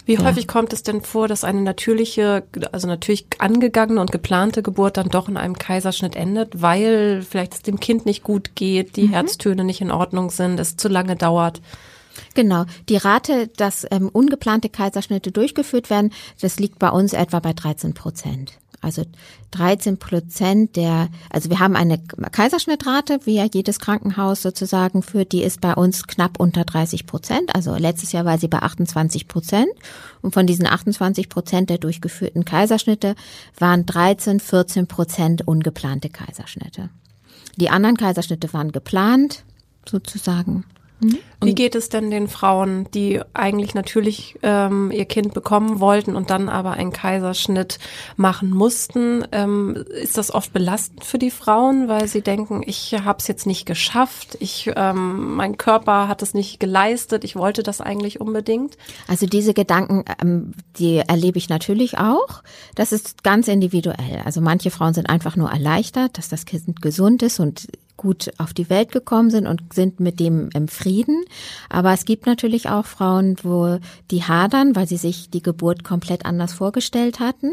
Wie 0.09 0.15
ja. 0.15 0.25
häufig 0.25 0.49
kommt 0.49 0.73
es 0.73 0.83
denn 0.83 1.03
vor, 1.03 1.29
dass 1.29 1.45
eine 1.45 1.61
natürliche, 1.61 2.43
also 2.73 2.89
natürlich 2.89 3.27
angegangene 3.37 4.01
und 4.01 4.11
geplante 4.11 4.63
Geburt 4.63 4.97
dann 4.97 5.11
doch 5.11 5.29
in 5.29 5.37
einem 5.37 5.59
Kaiserschnitt 5.59 6.17
endet, 6.17 6.63
weil 6.63 7.21
vielleicht 7.21 7.53
es 7.53 7.61
dem 7.61 7.79
Kind 7.79 8.07
nicht 8.07 8.23
gut 8.23 8.55
geht, 8.55 8.97
die 8.97 9.09
mhm. 9.09 9.13
Herztöne 9.13 9.65
nicht 9.65 9.83
in 9.83 9.91
Ordnung 9.91 10.31
sind, 10.31 10.59
es 10.59 10.79
zu 10.79 10.89
lange 10.89 11.15
dauert? 11.15 11.61
Genau. 12.33 12.65
Die 12.89 12.97
Rate, 12.97 13.49
dass 13.59 13.87
ähm, 13.91 14.09
ungeplante 14.09 14.71
Kaiserschnitte 14.71 15.31
durchgeführt 15.31 15.91
werden, 15.91 16.15
das 16.41 16.59
liegt 16.59 16.79
bei 16.79 16.89
uns 16.89 17.13
etwa 17.13 17.41
bei 17.41 17.53
13 17.53 17.93
Prozent. 17.93 18.59
Also 18.81 19.05
13 19.51 19.99
Prozent 19.99 20.77
der, 20.77 21.09
also 21.31 21.51
wir 21.51 21.59
haben 21.59 21.75
eine 21.75 21.99
Kaiserschnittrate, 21.99 23.21
wie 23.25 23.35
ja 23.35 23.47
jedes 23.53 23.81
Krankenhaus 23.81 24.43
sozusagen 24.43 25.03
führt, 25.03 25.33
die 25.33 25.43
ist 25.43 25.61
bei 25.61 25.75
uns 25.75 26.07
knapp 26.07 26.39
unter 26.39 26.65
30 26.65 27.07
Prozent. 27.07 27.55
Also 27.55 27.75
letztes 27.75 28.13
Jahr 28.13 28.25
war 28.25 28.39
sie 28.39 28.49
bei 28.49 28.59
28 28.59 29.27
Prozent. 29.27 29.71
Und 30.23 30.33
von 30.33 30.47
diesen 30.47 30.67
28 30.67 31.29
Prozent 31.29 31.71
der 31.71 31.79
durchgeführten 31.79 32.45
Kaiserschnitte 32.45 33.17
waren 33.59 33.85
13, 33.85 34.39
14 34.39 34.87
Prozent 34.87 35.47
ungeplante 35.47 36.09
Kaiserschnitte. 36.09 36.91
Die 37.57 37.71
anderen 37.71 37.97
Kaiserschnitte 37.97 38.53
waren 38.53 38.71
geplant, 38.71 39.45
sozusagen. 39.89 40.65
Mhm. 41.01 41.19
Wie 41.41 41.55
geht 41.55 41.77
es 41.77 41.89
denn 41.89 42.11
den 42.11 42.27
Frauen, 42.27 42.89
die 42.93 43.21
eigentlich 43.33 43.75
natürlich 43.75 44.37
ähm, 44.43 44.91
ihr 44.91 45.05
Kind 45.05 45.35
bekommen 45.35 45.79
wollten 45.79 46.17
und 46.17 46.31
dann 46.31 46.49
aber 46.49 46.73
einen 46.73 46.93
Kaiserschnitt 46.93 47.79
machen 48.17 48.51
mussten? 48.51 49.25
Ähm, 49.31 49.85
ist 50.03 50.19
das 50.19 50.35
oft 50.35 50.53
belastend 50.53 51.05
für 51.05 51.19
die 51.19 51.31
Frauen, 51.31 51.87
weil 51.87 52.09
sie 52.09 52.23
denken, 52.23 52.63
ich 52.67 52.93
habe 53.05 53.21
es 53.21 53.29
jetzt 53.29 53.47
nicht 53.47 53.67
geschafft, 53.67 54.37
ich, 54.41 54.71
ähm, 54.75 55.37
mein 55.37 55.57
Körper 55.57 56.09
hat 56.09 56.23
es 56.23 56.35
nicht 56.35 56.59
geleistet, 56.59 57.23
ich 57.23 57.37
wollte 57.37 57.63
das 57.63 57.81
eigentlich 57.81 58.21
unbedingt? 58.21 58.77
Also 59.07 59.27
diese 59.27 59.55
Gedanken, 59.55 60.05
ähm, 60.21 60.55
die 60.79 60.99
erlebe 60.99 61.39
ich 61.39 61.49
natürlich 61.49 61.99
auch. 61.99 62.43
Das 62.75 62.91
ist 62.91 63.23
ganz 63.23 63.47
individuell. 63.47 64.23
Also 64.25 64.41
manche 64.41 64.73
Frauen 64.73 64.95
sind 64.95 65.09
einfach 65.09 65.37
nur 65.37 65.51
erleichtert, 65.51 66.19
dass 66.19 66.29
das 66.29 66.47
Kind 66.47 66.83
gesund 66.83 67.23
ist 67.23 67.39
und 67.39 67.69
gut 67.99 68.31
auf 68.39 68.55
die 68.55 68.71
Welt 68.71 68.93
gekommen 68.93 69.29
sind 69.29 69.47
und 69.47 69.75
sind 69.75 70.01
mit 70.01 70.19
dem 70.19 70.49
im 70.55 70.69
Frieden. 70.69 71.23
Aber 71.69 71.93
es 71.93 72.07
gibt 72.07 72.25
natürlich 72.25 72.71
auch 72.71 72.87
Frauen, 72.87 73.37
wo 73.43 73.79
die 74.11 74.23
hadern, 74.23 74.75
weil 74.75 74.89
sie 74.89 74.97
sich 74.97 75.29
die 75.29 75.43
Geburt 75.43 75.85
komplett 75.85 76.25
anders 76.25 76.55
vorgestellt 76.55 77.21
hatten 77.21 77.53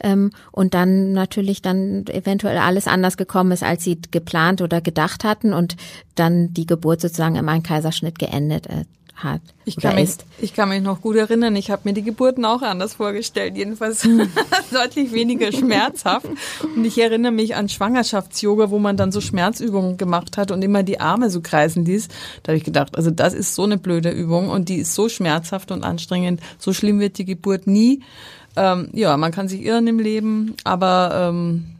ähm, 0.00 0.32
und 0.52 0.74
dann 0.74 1.12
natürlich 1.12 1.62
dann 1.62 2.04
eventuell 2.08 2.58
alles 2.58 2.86
anders 2.86 3.16
gekommen 3.16 3.52
ist, 3.52 3.62
als 3.62 3.84
sie 3.84 3.98
geplant 4.10 4.60
oder 4.60 4.82
gedacht 4.82 5.24
hatten 5.24 5.54
und 5.54 5.76
dann 6.14 6.52
die 6.52 6.66
Geburt 6.66 7.00
sozusagen 7.00 7.38
einem 7.38 7.62
Kaiserschnitt 7.62 8.18
geendet 8.18 8.66
äh, 8.66 8.84
hat. 9.16 9.40
Ich 9.64 9.76
kann, 9.76 9.94
mich, 9.94 10.10
ich 10.40 10.54
kann 10.54 10.68
mich 10.68 10.82
noch 10.82 11.00
gut 11.00 11.16
erinnern, 11.16 11.56
ich 11.56 11.70
habe 11.70 11.82
mir 11.84 11.94
die 11.94 12.02
Geburten 12.02 12.44
auch 12.44 12.62
anders 12.62 12.94
vorgestellt, 12.94 13.56
jedenfalls 13.56 14.06
deutlich 14.72 15.12
weniger 15.12 15.52
schmerzhaft. 15.52 16.26
Und 16.62 16.84
ich 16.84 16.98
erinnere 16.98 17.32
mich 17.32 17.54
an 17.56 17.68
Schwangerschafts-Yoga, 17.68 18.70
wo 18.70 18.78
man 18.78 18.96
dann 18.96 19.12
so 19.12 19.20
Schmerzübungen 19.20 19.96
gemacht 19.96 20.36
hat 20.36 20.50
und 20.50 20.62
immer 20.62 20.82
die 20.82 21.00
Arme 21.00 21.30
so 21.30 21.40
kreisen 21.40 21.84
ließ. 21.84 22.08
Da 22.42 22.50
habe 22.50 22.58
ich 22.58 22.64
gedacht, 22.64 22.96
also 22.96 23.10
das 23.10 23.34
ist 23.34 23.54
so 23.54 23.64
eine 23.64 23.78
blöde 23.78 24.10
Übung 24.10 24.48
und 24.48 24.68
die 24.68 24.76
ist 24.76 24.94
so 24.94 25.08
schmerzhaft 25.08 25.70
und 25.70 25.84
anstrengend. 25.84 26.40
So 26.58 26.72
schlimm 26.72 27.00
wird 27.00 27.18
die 27.18 27.24
Geburt 27.24 27.66
nie. 27.66 28.02
Ähm, 28.56 28.90
ja, 28.92 29.16
man 29.16 29.32
kann 29.32 29.48
sich 29.48 29.62
irren 29.62 29.86
im 29.86 29.98
Leben, 29.98 30.54
aber 30.64 31.30
ähm, 31.30 31.73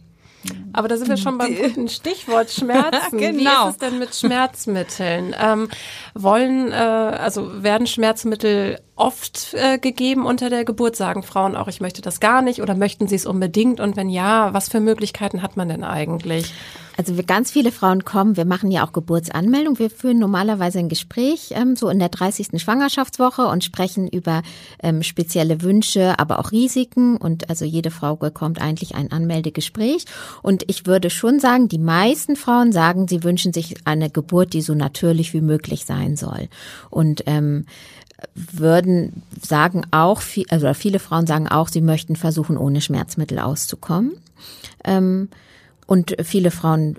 aber 0.73 0.89
da 0.89 0.97
sind 0.97 1.09
wir 1.09 1.17
schon 1.17 1.39
beim 1.39 1.55
guten 1.55 1.89
Stichwort 1.89 2.51
Schmerzen. 2.59 3.19
genau. 3.19 3.39
Wie 3.39 3.69
ist 3.69 3.71
es 3.71 3.79
denn 3.79 3.99
mit 3.99 4.15
Schmerzmitteln? 4.15 5.35
Ähm, 5.41 5.69
wollen, 6.15 6.73
äh, 6.73 6.75
also 6.75 7.63
werden 7.63 7.87
Schmerzmittel 7.87 8.81
oft 8.97 9.55
äh, 9.55 9.79
gegeben 9.79 10.27
unter 10.27 10.51
der 10.51 10.65
Geburt? 10.65 10.97
Sagen 10.97 11.23
Frauen 11.23 11.57
auch, 11.57 11.69
ich 11.69 11.81
möchte 11.81 12.03
das 12.03 12.21
gar 12.21 12.43
nicht 12.43 12.63
oder 12.63 12.75
möchten 12.75 13.09
sie 13.09 13.17
es 13.17 13.27
unbedingt? 13.27 13.81
Und 13.81 13.97
wenn 13.97 14.09
ja, 14.09 14.53
was 14.53 14.69
für 14.69 14.81
Möglichkeiten 14.81 15.43
hat 15.43 15.57
man 15.57 15.69
denn 15.69 15.85
eigentlich? 15.85 16.53
Also 16.97 17.17
wir, 17.17 17.25
ganz 17.25 17.51
viele 17.51 17.73
Frauen 17.73 18.05
kommen, 18.05 18.37
wir 18.37 18.45
machen 18.45 18.71
ja 18.71 18.87
auch 18.87 18.93
Geburtsanmeldung. 18.93 19.79
Wir 19.79 19.91
führen 19.91 20.19
normalerweise 20.19 20.79
ein 20.79 20.89
Gespräch 20.89 21.51
ähm, 21.51 21.75
so 21.75 21.89
in 21.89 21.99
der 21.99 22.09
30. 22.09 22.61
Schwangerschaftswoche 22.63 23.47
und 23.47 23.65
sprechen 23.65 24.07
über 24.07 24.43
ähm, 24.83 25.03
spezielle 25.03 25.63
Wünsche, 25.63 26.19
aber 26.19 26.39
auch 26.39 26.53
Risiken. 26.53 27.17
Und 27.17 27.51
also 27.51 27.65
jede 27.65 27.91
Frau 27.91 28.17
bekommt 28.17 28.61
eigentlich 28.61 28.95
ein 28.95 29.11
Anmeldegespräch. 29.11 30.05
Und 30.43 30.65
ich 30.69 30.87
würde 30.87 31.11
schon 31.11 31.41
sagen, 31.41 31.69
die 31.69 31.79
meisten 31.79 32.37
Frauen 32.37 32.71
sagen, 32.71 33.09
sie 33.09 33.25
wünschen 33.25 33.53
sich 33.53 33.75
eine 33.85 34.09
Geburt, 34.09 34.53
die 34.53 34.63
so 34.63 34.75
natürlich 34.75 35.35
wie 35.35 35.41
möglich 35.41 35.87
sein 35.87 36.17
soll. 36.17 36.49
Und 36.91 37.25
ähm, 37.27 37.67
würden 38.85 39.23
sagen 39.41 39.83
auch, 39.91 40.23
also 40.51 40.73
viele 40.75 40.99
Frauen 40.99 41.27
sagen 41.27 41.49
auch, 41.49 41.69
sie 41.69 41.81
möchten 41.81 42.17
versuchen, 42.17 42.57
ohne 42.57 42.81
Schmerzmittel 42.81 43.39
auszukommen. 43.39 44.13
Ähm, 44.85 45.29
und 45.87 46.17
viele 46.23 46.51
Frauen, 46.51 46.97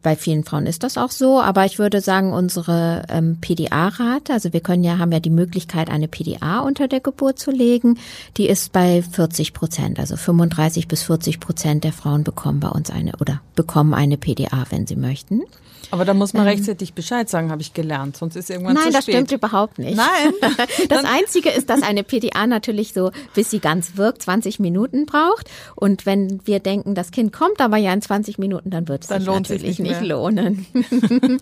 bei 0.00 0.14
vielen 0.14 0.44
Frauen 0.44 0.66
ist 0.66 0.84
das 0.84 0.96
auch 0.96 1.10
so, 1.10 1.40
aber 1.40 1.64
ich 1.64 1.80
würde 1.80 2.00
sagen, 2.00 2.32
unsere 2.32 3.02
ähm, 3.08 3.38
PDA-Rate, 3.40 4.32
also 4.32 4.52
wir 4.52 4.60
können 4.60 4.84
ja, 4.84 4.98
haben 4.98 5.10
ja 5.10 5.18
die 5.18 5.28
Möglichkeit, 5.28 5.90
eine 5.90 6.06
PDA 6.06 6.60
unter 6.60 6.86
der 6.86 7.00
Geburt 7.00 7.40
zu 7.40 7.50
legen, 7.50 7.98
die 8.36 8.48
ist 8.48 8.72
bei 8.72 9.02
40 9.02 9.54
Prozent, 9.54 9.98
also 9.98 10.16
35 10.16 10.86
bis 10.86 11.02
40 11.02 11.40
Prozent 11.40 11.82
der 11.82 11.92
Frauen 11.92 12.22
bekommen 12.22 12.60
bei 12.60 12.68
uns 12.68 12.90
eine 12.90 13.14
oder 13.20 13.40
bekommen 13.56 13.92
eine 13.92 14.16
PDA, 14.16 14.66
wenn 14.70 14.86
sie 14.86 14.96
möchten. 14.96 15.42
Aber 15.90 16.04
da 16.04 16.14
muss 16.14 16.32
man 16.34 16.42
ähm, 16.42 16.48
rechtzeitig 16.48 16.94
Bescheid 16.94 17.28
sagen, 17.28 17.50
habe 17.50 17.62
ich 17.62 17.72
gelernt. 17.72 18.16
Sonst 18.16 18.36
ist 18.36 18.50
irgendwann 18.50 18.74
nein, 18.74 18.92
zu 18.92 19.02
spät. 19.02 19.14
Nein, 19.14 19.24
das 19.24 19.30
stimmt 19.30 19.32
überhaupt 19.32 19.78
nicht. 19.78 19.96
Nein. 19.96 20.32
das 20.88 21.04
Einzige 21.04 21.50
ist, 21.50 21.70
dass 21.70 21.82
eine 21.82 22.04
PDA 22.04 22.46
natürlich 22.46 22.92
so, 22.92 23.10
bis 23.34 23.50
sie 23.50 23.58
ganz 23.58 23.96
wirkt, 23.96 24.22
20 24.22 24.60
Minuten 24.60 25.06
braucht. 25.06 25.48
Und 25.74 26.06
wenn 26.06 26.40
wir 26.44 26.60
denken, 26.60 26.94
das 26.94 27.10
Kind 27.10 27.32
kommt 27.32 27.60
aber 27.60 27.76
ja 27.76 27.92
in 27.92 28.02
20 28.02 28.38
Minuten, 28.38 28.70
dann 28.70 28.88
wird 28.88 29.02
es 29.02 29.08
sich 29.08 29.26
natürlich 29.26 29.62
sich 29.62 29.78
nicht, 29.78 30.00
nicht 30.00 30.08
lohnen. 30.08 30.66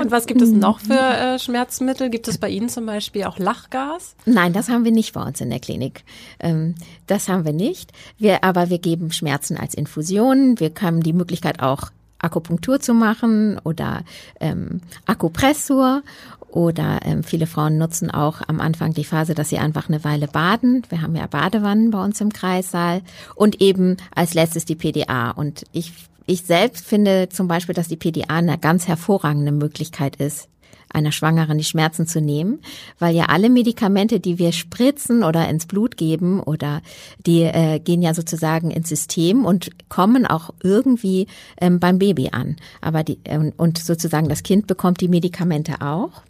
Und 0.00 0.10
was 0.10 0.26
gibt 0.26 0.40
es 0.40 0.50
noch 0.50 0.80
für 0.80 0.94
äh, 0.94 1.38
Schmerzmittel? 1.38 2.10
Gibt 2.10 2.28
es 2.28 2.38
bei 2.38 2.48
Ihnen 2.48 2.68
zum 2.68 2.86
Beispiel 2.86 3.24
auch 3.24 3.38
Lachgas? 3.38 4.14
Nein, 4.24 4.52
das 4.52 4.68
haben 4.68 4.84
wir 4.84 4.92
nicht 4.92 5.12
bei 5.12 5.22
uns 5.22 5.40
in 5.40 5.50
der 5.50 5.60
Klinik. 5.60 6.04
Ähm, 6.38 6.74
das 7.06 7.28
haben 7.28 7.44
wir 7.44 7.52
nicht. 7.52 7.92
Wir, 8.18 8.44
aber 8.44 8.70
wir 8.70 8.78
geben 8.78 9.12
Schmerzen 9.12 9.56
als 9.56 9.74
Infusion. 9.74 10.58
Wir 10.58 10.72
haben 10.80 11.02
die 11.02 11.12
Möglichkeit 11.12 11.60
auch 11.60 11.90
Akupunktur 12.20 12.80
zu 12.80 12.94
machen 12.94 13.58
oder 13.64 14.04
ähm, 14.40 14.80
Akupressur 15.06 16.02
oder 16.48 17.00
ähm, 17.04 17.22
viele 17.22 17.46
Frauen 17.46 17.78
nutzen 17.78 18.10
auch 18.10 18.40
am 18.46 18.60
Anfang 18.60 18.92
die 18.92 19.04
Phase, 19.04 19.34
dass 19.34 19.48
sie 19.48 19.58
einfach 19.58 19.88
eine 19.88 20.04
Weile 20.04 20.26
baden. 20.26 20.82
Wir 20.88 21.02
haben 21.02 21.14
ja 21.14 21.26
Badewannen 21.26 21.90
bei 21.90 22.02
uns 22.02 22.20
im 22.20 22.32
Kreissaal 22.32 23.02
und 23.34 23.60
eben 23.60 23.96
als 24.14 24.34
letztes 24.34 24.64
die 24.64 24.74
PDA. 24.74 25.30
Und 25.30 25.64
ich 25.72 25.92
ich 26.26 26.42
selbst 26.42 26.86
finde 26.86 27.28
zum 27.28 27.48
Beispiel, 27.48 27.74
dass 27.74 27.88
die 27.88 27.96
PDA 27.96 28.36
eine 28.36 28.56
ganz 28.56 28.86
hervorragende 28.86 29.50
Möglichkeit 29.50 30.16
ist, 30.16 30.48
einer 30.92 31.12
Schwangeren 31.12 31.58
die 31.58 31.64
Schmerzen 31.64 32.06
zu 32.06 32.20
nehmen, 32.20 32.60
weil 32.98 33.14
ja 33.14 33.26
alle 33.26 33.50
Medikamente, 33.50 34.20
die 34.20 34.38
wir 34.38 34.52
spritzen 34.52 35.22
oder 35.22 35.48
ins 35.48 35.66
Blut 35.66 35.96
geben 35.96 36.40
oder 36.40 36.82
die 37.26 37.42
äh, 37.42 37.78
gehen 37.78 38.02
ja 38.02 38.14
sozusagen 38.14 38.70
ins 38.70 38.88
System 38.88 39.44
und 39.44 39.70
kommen 39.88 40.26
auch 40.26 40.50
irgendwie 40.62 41.26
ähm, 41.60 41.80
beim 41.80 41.98
Baby 41.98 42.30
an. 42.32 42.56
Aber 42.80 43.04
die 43.04 43.18
äh, 43.24 43.52
und 43.56 43.78
sozusagen 43.78 44.28
das 44.28 44.42
Kind 44.42 44.66
bekommt 44.66 45.00
die 45.00 45.08
Medikamente 45.08 45.80
auch. 45.80 46.22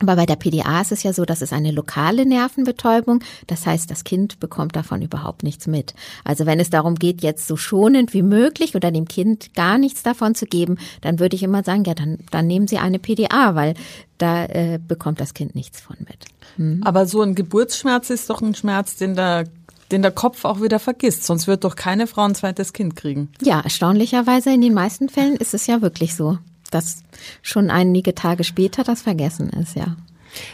Aber 0.00 0.16
bei 0.16 0.26
der 0.26 0.36
PDA 0.36 0.80
ist 0.80 0.92
es 0.92 1.02
ja 1.02 1.12
so, 1.12 1.24
dass 1.24 1.42
es 1.42 1.52
eine 1.52 1.70
lokale 1.70 2.26
Nervenbetäubung. 2.26 3.22
Das 3.46 3.66
heißt, 3.66 3.90
das 3.90 4.04
Kind 4.04 4.40
bekommt 4.40 4.74
davon 4.74 5.02
überhaupt 5.02 5.42
nichts 5.42 5.66
mit. 5.66 5.94
Also 6.24 6.46
wenn 6.46 6.58
es 6.58 6.70
darum 6.70 6.94
geht, 6.94 7.22
jetzt 7.22 7.46
so 7.46 7.56
schonend 7.56 8.14
wie 8.14 8.22
möglich 8.22 8.74
oder 8.74 8.90
dem 8.90 9.06
Kind 9.06 9.54
gar 9.54 9.78
nichts 9.78 10.02
davon 10.02 10.34
zu 10.34 10.46
geben, 10.46 10.78
dann 11.02 11.20
würde 11.20 11.36
ich 11.36 11.42
immer 11.42 11.62
sagen, 11.62 11.84
ja, 11.84 11.94
dann, 11.94 12.18
dann 12.30 12.46
nehmen 12.46 12.66
Sie 12.66 12.78
eine 12.78 12.98
PDA, 12.98 13.54
weil 13.54 13.74
da 14.16 14.46
äh, 14.46 14.78
bekommt 14.86 15.20
das 15.20 15.34
Kind 15.34 15.54
nichts 15.54 15.80
von 15.80 15.96
mit. 16.00 16.26
Hm. 16.56 16.80
Aber 16.82 17.06
so 17.06 17.20
ein 17.22 17.34
Geburtsschmerz 17.34 18.10
ist 18.10 18.30
doch 18.30 18.40
ein 18.40 18.54
Schmerz, 18.54 18.96
den 18.96 19.14
der 19.14 19.44
den 19.92 20.02
der 20.02 20.12
Kopf 20.12 20.44
auch 20.44 20.62
wieder 20.62 20.78
vergisst. 20.78 21.24
Sonst 21.24 21.48
wird 21.48 21.64
doch 21.64 21.74
keine 21.74 22.06
Frau 22.06 22.22
ein 22.22 22.36
zweites 22.36 22.72
Kind 22.72 22.94
kriegen. 22.94 23.28
Ja, 23.42 23.60
erstaunlicherweise 23.60 24.52
in 24.52 24.60
den 24.60 24.72
meisten 24.72 25.08
Fällen 25.08 25.34
ist 25.34 25.52
es 25.52 25.66
ja 25.66 25.82
wirklich 25.82 26.14
so 26.14 26.38
dass 26.70 27.02
schon 27.42 27.70
einige 27.70 28.14
Tage 28.14 28.44
später 28.44 28.84
das 28.84 29.02
vergessen 29.02 29.50
ist, 29.50 29.76
ja. 29.76 29.96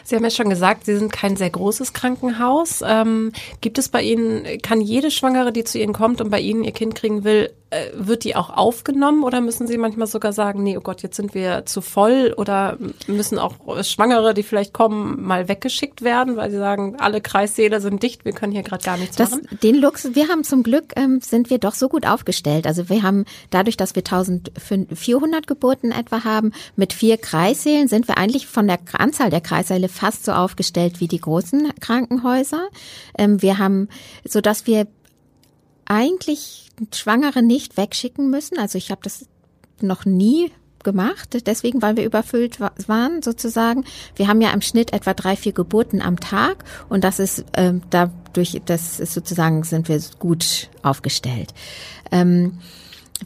Sie 0.04 0.16
haben 0.16 0.24
ja 0.24 0.30
schon 0.30 0.48
gesagt, 0.48 0.86
Sie 0.86 0.96
sind 0.96 1.12
kein 1.12 1.36
sehr 1.36 1.50
großes 1.50 1.92
Krankenhaus. 1.92 2.82
Ähm, 2.86 3.32
gibt 3.60 3.78
es 3.78 3.88
bei 3.88 4.02
Ihnen, 4.02 4.60
kann 4.62 4.80
jede 4.80 5.10
Schwangere, 5.10 5.52
die 5.52 5.64
zu 5.64 5.78
Ihnen 5.78 5.92
kommt 5.92 6.20
und 6.20 6.30
bei 6.30 6.40
Ihnen 6.40 6.64
ihr 6.64 6.72
Kind 6.72 6.94
kriegen 6.94 7.24
will, 7.24 7.52
äh, 7.70 7.90
wird 7.94 8.22
die 8.22 8.36
auch 8.36 8.50
aufgenommen 8.50 9.24
oder 9.24 9.40
müssen 9.40 9.66
Sie 9.66 9.76
manchmal 9.76 10.06
sogar 10.06 10.32
sagen, 10.32 10.62
nee, 10.62 10.76
oh 10.76 10.80
Gott, 10.80 11.02
jetzt 11.02 11.16
sind 11.16 11.34
wir 11.34 11.66
zu 11.66 11.80
voll 11.80 12.32
oder 12.36 12.78
müssen 13.08 13.40
auch 13.40 13.54
Schwangere, 13.82 14.34
die 14.34 14.44
vielleicht 14.44 14.72
kommen, 14.72 15.26
mal 15.26 15.48
weggeschickt 15.48 16.02
werden, 16.02 16.36
weil 16.36 16.52
Sie 16.52 16.58
sagen, 16.58 16.96
alle 17.00 17.20
Kreissäle 17.20 17.80
sind 17.80 18.04
dicht, 18.04 18.24
wir 18.24 18.32
können 18.32 18.52
hier 18.52 18.62
gerade 18.62 18.84
gar 18.84 18.96
nichts 18.96 19.16
das, 19.16 19.32
machen? 19.32 19.48
Den 19.64 19.74
Luxus, 19.76 20.14
wir 20.14 20.28
haben 20.28 20.44
zum 20.44 20.62
Glück, 20.62 20.92
ähm, 20.94 21.20
sind 21.20 21.50
wir 21.50 21.58
doch 21.58 21.74
so 21.74 21.88
gut 21.88 22.06
aufgestellt. 22.06 22.68
Also 22.68 22.88
wir 22.88 23.02
haben, 23.02 23.24
dadurch, 23.50 23.76
dass 23.76 23.96
wir 23.96 24.02
1400 24.02 25.48
Geburten 25.48 25.90
etwa 25.90 26.22
haben, 26.22 26.52
mit 26.76 26.92
vier 26.92 27.16
Kreissälen 27.16 27.88
sind 27.88 28.06
wir 28.06 28.16
eigentlich 28.16 28.46
von 28.46 28.68
der 28.68 28.78
Anzahl 28.92 29.30
der 29.30 29.40
Kreissäle 29.40 29.88
fast 29.88 30.24
so 30.24 30.30
aufgestellt 30.30 31.00
wie 31.00 31.08
die 31.08 31.20
großen 31.20 31.72
Krankenhäuser. 31.80 32.68
Ähm, 33.18 33.42
wir 33.42 33.58
haben, 33.58 33.88
so 34.24 34.40
dass 34.40 34.68
wir 34.68 34.86
eigentlich 35.86 36.65
Schwangere 36.94 37.42
nicht 37.42 37.76
wegschicken 37.76 38.30
müssen. 38.30 38.58
Also 38.58 38.78
ich 38.78 38.90
habe 38.90 39.00
das 39.02 39.26
noch 39.80 40.04
nie 40.04 40.50
gemacht, 40.86 41.36
deswegen, 41.46 41.82
weil 41.82 41.96
wir 41.96 42.04
überfüllt 42.04 42.60
waren 42.60 43.20
sozusagen. 43.20 43.84
Wir 44.14 44.28
haben 44.28 44.40
ja 44.40 44.52
im 44.52 44.60
Schnitt 44.60 44.92
etwa 44.92 45.14
drei, 45.14 45.34
vier 45.34 45.52
Geburten 45.52 46.00
am 46.00 46.20
Tag 46.20 46.64
und 46.88 47.02
das 47.02 47.18
ist 47.18 47.44
ähm, 47.54 47.82
dadurch, 47.90 48.62
das 48.64 49.00
ist 49.00 49.12
sozusagen, 49.12 49.64
sind 49.64 49.88
wir 49.88 50.00
gut 50.20 50.70
aufgestellt. 50.82 51.52
Ähm, 52.12 52.58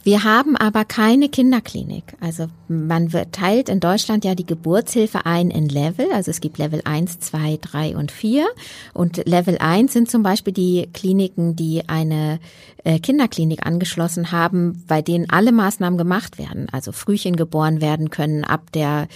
wir 0.03 0.23
haben 0.23 0.55
aber 0.55 0.83
keine 0.83 1.29
Kinderklinik. 1.29 2.03
Also 2.19 2.47
man 2.67 3.09
teilt 3.31 3.69
in 3.69 3.79
Deutschland 3.79 4.25
ja 4.25 4.33
die 4.33 4.45
Geburtshilfe 4.45 5.25
ein 5.25 5.51
in 5.51 5.69
Level. 5.69 6.11
Also 6.11 6.31
es 6.31 6.41
gibt 6.41 6.57
Level 6.57 6.81
1, 6.83 7.19
2, 7.19 7.59
3 7.61 7.95
und 7.97 8.11
4. 8.11 8.47
Und 8.93 9.25
Level 9.27 9.57
1 9.59 9.93
sind 9.93 10.09
zum 10.09 10.23
Beispiel 10.23 10.53
die 10.53 10.89
Kliniken, 10.93 11.55
die 11.55 11.87
eine 11.87 12.39
äh, 12.83 12.99
Kinderklinik 12.99 13.65
angeschlossen 13.65 14.31
haben, 14.31 14.83
bei 14.87 15.03
denen 15.03 15.29
alle 15.29 15.51
Maßnahmen 15.51 15.97
gemacht 15.97 16.39
werden. 16.39 16.67
Also 16.71 16.91
Frühchen 16.91 17.35
geboren 17.35 17.79
werden 17.79 18.09
können 18.09 18.43
ab 18.43 18.71
der 18.73 19.07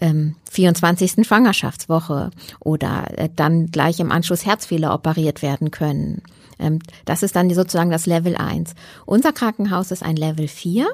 ähm, 0.00 0.36
24. 0.50 1.26
Schwangerschaftswoche 1.26 2.30
oder 2.60 3.06
äh, 3.16 3.28
dann 3.34 3.68
gleich 3.68 3.98
im 3.98 4.12
Anschluss 4.12 4.44
Herzfehler 4.44 4.92
operiert 4.92 5.40
werden 5.40 5.70
können 5.70 6.22
das 7.04 7.22
ist 7.22 7.36
dann 7.36 7.50
sozusagen 7.50 7.90
das 7.90 8.06
Level 8.06 8.36
1. 8.36 8.74
Unser 9.06 9.32
Krankenhaus 9.32 9.90
ist 9.90 10.02
ein 10.02 10.16
Level 10.16 10.48
4. 10.48 10.86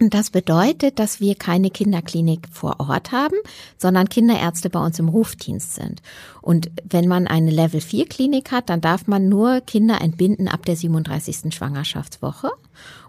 Und 0.00 0.14
das 0.14 0.30
bedeutet, 0.30 0.98
dass 0.98 1.20
wir 1.20 1.36
keine 1.36 1.70
Kinderklinik 1.70 2.48
vor 2.50 2.80
Ort 2.80 3.12
haben, 3.12 3.36
sondern 3.78 4.08
Kinderärzte 4.08 4.68
bei 4.68 4.84
uns 4.84 4.98
im 4.98 5.08
Rufdienst 5.08 5.74
sind. 5.74 6.02
Und 6.40 6.70
wenn 6.88 7.06
man 7.06 7.28
eine 7.28 7.52
Level 7.52 7.80
4 7.80 8.06
Klinik 8.06 8.50
hat, 8.50 8.68
dann 8.68 8.80
darf 8.80 9.06
man 9.06 9.28
nur 9.28 9.60
Kinder 9.60 10.00
entbinden 10.00 10.48
ab 10.48 10.66
der 10.66 10.74
37. 10.74 11.54
Schwangerschaftswoche. 11.54 12.50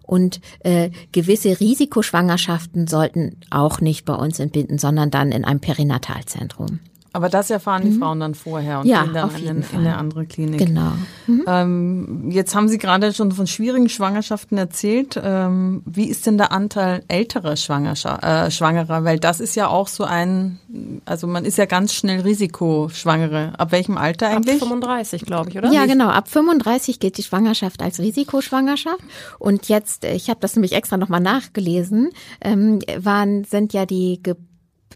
Und 0.04 0.42
äh, 0.60 0.92
gewisse 1.12 1.60
Risikoschwangerschaften 1.60 2.88
sollten 2.88 3.38
auch 3.50 3.82
nicht 3.82 4.06
bei 4.06 4.14
uns 4.14 4.38
entbinden, 4.40 4.78
sondern 4.78 5.10
dann 5.10 5.32
in 5.32 5.46
einem 5.46 5.62
Perinatalzentrum. 5.62 6.80
Aber 7.16 7.30
das 7.30 7.52
erfahren 7.52 7.84
die 7.84 7.92
mhm. 7.92 8.00
Frauen 8.00 8.20
dann 8.20 8.34
vorher 8.34 8.80
und 8.80 8.88
ja, 8.88 9.04
gehen 9.04 9.14
dann 9.14 9.36
in, 9.36 9.46
in, 9.46 9.66
eine 9.74 9.98
andere 9.98 10.26
Klinik. 10.26 10.58
Genau. 10.58 10.94
Mhm. 11.28 11.44
Ähm, 11.46 12.32
jetzt 12.32 12.56
haben 12.56 12.68
Sie 12.68 12.80
gerade 12.80 13.14
schon 13.14 13.32
von 13.32 13.46
schwierigen 13.46 13.88
Schwangerschaften 13.88 14.58
erzählt. 14.58 15.22
Ähm, 15.24 15.84
wie 15.86 16.06
ist 16.06 16.26
denn 16.26 16.40
der 16.40 16.52
Anteil 16.52 17.04
älterer 17.08 17.56
Schwangerschaft, 17.56 18.24
äh, 18.24 18.50
Schwangerer? 18.50 19.04
Weil 19.04 19.20
das 19.20 19.40
ist 19.40 19.56
ja 19.56 19.68
auch 19.68 19.88
so 19.88 20.06
ein, 20.06 20.58
also 21.06 21.28
man 21.28 21.46
ist 21.46 21.60
ja 21.60 21.66
ganz 21.66 21.94
schnell 21.94 22.22
Risikoschwangere. 22.22 23.54
Ab 23.60 23.72
welchem 23.72 23.98
Alter 23.98 24.30
eigentlich? 24.30 24.60
Ab 24.60 24.68
35, 24.68 25.22
glaube 25.24 25.52
ich, 25.52 25.58
oder? 25.58 25.72
Ja, 25.72 25.86
genau. 25.86 26.10
Ab 26.10 26.28
35 26.28 27.00
gilt 27.00 27.20
die 27.20 27.24
Schwangerschaft 27.24 27.84
als 27.84 28.00
Risikoschwangerschaft. 28.00 29.04
Und 29.38 29.70
jetzt, 29.70 30.04
ich 30.04 30.32
habe 30.32 30.40
das 30.40 30.56
nämlich 30.56 30.74
extra 30.74 30.98
nochmal 30.98 31.22
nachgelesen, 31.22 32.10
ähm, 32.42 32.80
waren, 32.98 33.44
sind 33.44 33.72
ja 33.72 33.86
die 33.86 34.20
Ge 34.24 34.36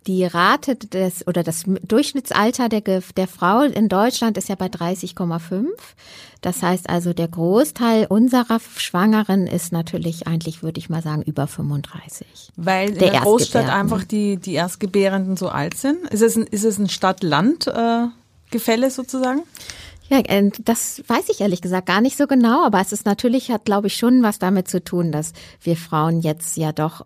die 0.07 0.23
Rate 0.25 0.75
des 0.75 1.27
oder 1.27 1.43
das 1.43 1.65
Durchschnittsalter 1.83 2.69
der, 2.69 2.81
der 2.81 3.27
Frau 3.27 3.61
in 3.61 3.89
Deutschland 3.89 4.37
ist 4.37 4.49
ja 4.49 4.55
bei 4.55 4.67
30,5. 4.67 5.67
Das 6.41 6.63
heißt 6.63 6.89
also, 6.89 7.13
der 7.13 7.27
Großteil 7.27 8.05
unserer 8.07 8.59
Schwangeren 8.77 9.47
ist 9.47 9.73
natürlich 9.73 10.27
eigentlich, 10.27 10.63
würde 10.63 10.79
ich 10.79 10.89
mal 10.89 11.01
sagen, 11.01 11.23
über 11.23 11.47
35. 11.47 12.53
Weil 12.55 12.89
in 12.89 12.97
der, 12.99 13.11
der 13.11 13.21
Großstadt 13.21 13.69
einfach 13.69 14.03
die, 14.03 14.37
die 14.37 14.53
Erstgebärenden 14.53 15.35
so 15.35 15.49
alt 15.49 15.75
sind? 15.75 16.07
Ist 16.09 16.21
es 16.21 16.37
ein, 16.37 16.43
ist 16.43 16.63
es 16.63 16.77
ein 16.77 16.89
Stadt-Land-Gefälle 16.89 18.87
äh, 18.87 18.91
sozusagen? 18.91 19.41
Ja, 20.09 20.19
äh, 20.19 20.51
das 20.63 21.03
weiß 21.05 21.29
ich 21.29 21.41
ehrlich 21.41 21.61
gesagt 21.61 21.87
gar 21.87 22.01
nicht 22.01 22.17
so 22.17 22.27
genau, 22.27 22.65
aber 22.65 22.79
es 22.79 22.91
ist 22.93 23.05
natürlich, 23.05 23.51
hat 23.51 23.65
glaube 23.65 23.87
ich 23.87 23.97
schon 23.97 24.23
was 24.23 24.39
damit 24.39 24.69
zu 24.69 24.83
tun, 24.83 25.11
dass 25.11 25.33
wir 25.61 25.75
Frauen 25.75 26.21
jetzt 26.21 26.55
ja 26.55 26.71
doch 26.71 27.05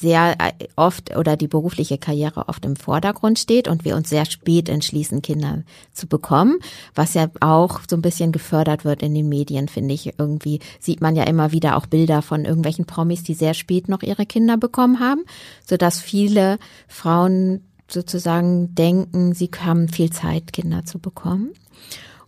sehr 0.00 0.36
äh, 0.38 0.52
oft 0.76 1.16
oder 1.16 1.36
die 1.36 1.48
berufliche 1.48 1.98
Karriere 1.98 2.48
oft 2.48 2.64
im 2.64 2.76
Vordergrund 2.76 3.38
steht 3.38 3.68
und 3.68 3.84
wir 3.84 3.96
uns 3.96 4.08
sehr 4.08 4.24
spät 4.24 4.68
entschließen, 4.68 5.22
Kinder 5.22 5.62
zu 5.92 6.06
bekommen, 6.06 6.58
was 6.94 7.14
ja 7.14 7.28
auch 7.40 7.80
so 7.88 7.96
ein 7.96 8.02
bisschen 8.02 8.32
gefördert 8.32 8.84
wird 8.84 9.02
in 9.02 9.14
den 9.14 9.28
Medien, 9.28 9.68
finde 9.68 9.94
ich. 9.94 10.18
Irgendwie 10.18 10.60
sieht 10.78 11.00
man 11.00 11.16
ja 11.16 11.24
immer 11.24 11.52
wieder 11.52 11.76
auch 11.76 11.86
Bilder 11.86 12.22
von 12.22 12.44
irgendwelchen 12.44 12.86
Promis, 12.86 13.22
die 13.22 13.34
sehr 13.34 13.54
spät 13.54 13.88
noch 13.88 14.02
ihre 14.02 14.26
Kinder 14.26 14.56
bekommen 14.56 15.00
haben, 15.00 15.24
sodass 15.66 16.00
viele 16.00 16.58
Frauen 16.86 17.64
sozusagen 17.90 18.74
denken, 18.74 19.34
sie 19.34 19.50
haben 19.58 19.88
viel 19.88 20.10
Zeit, 20.10 20.52
Kinder 20.52 20.84
zu 20.84 20.98
bekommen. 20.98 21.50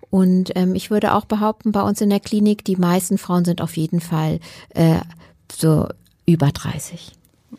Und 0.09 0.51
ähm, 0.57 0.75
ich 0.75 0.91
würde 0.91 1.15
auch 1.15 1.25
behaupten, 1.25 1.71
bei 1.71 1.83
uns 1.83 2.01
in 2.01 2.11
der 2.11 2.21
Klinik, 2.21 2.65
die 2.65 2.77
meisten 2.77 3.17
Frauen 3.19 3.45
sind 3.45 3.61
auf 3.61 3.77
jeden 3.77 4.01
Fall 4.01 4.41
äh, 4.71 4.99
so 5.53 5.87
über 6.27 6.49
30. 6.51 7.13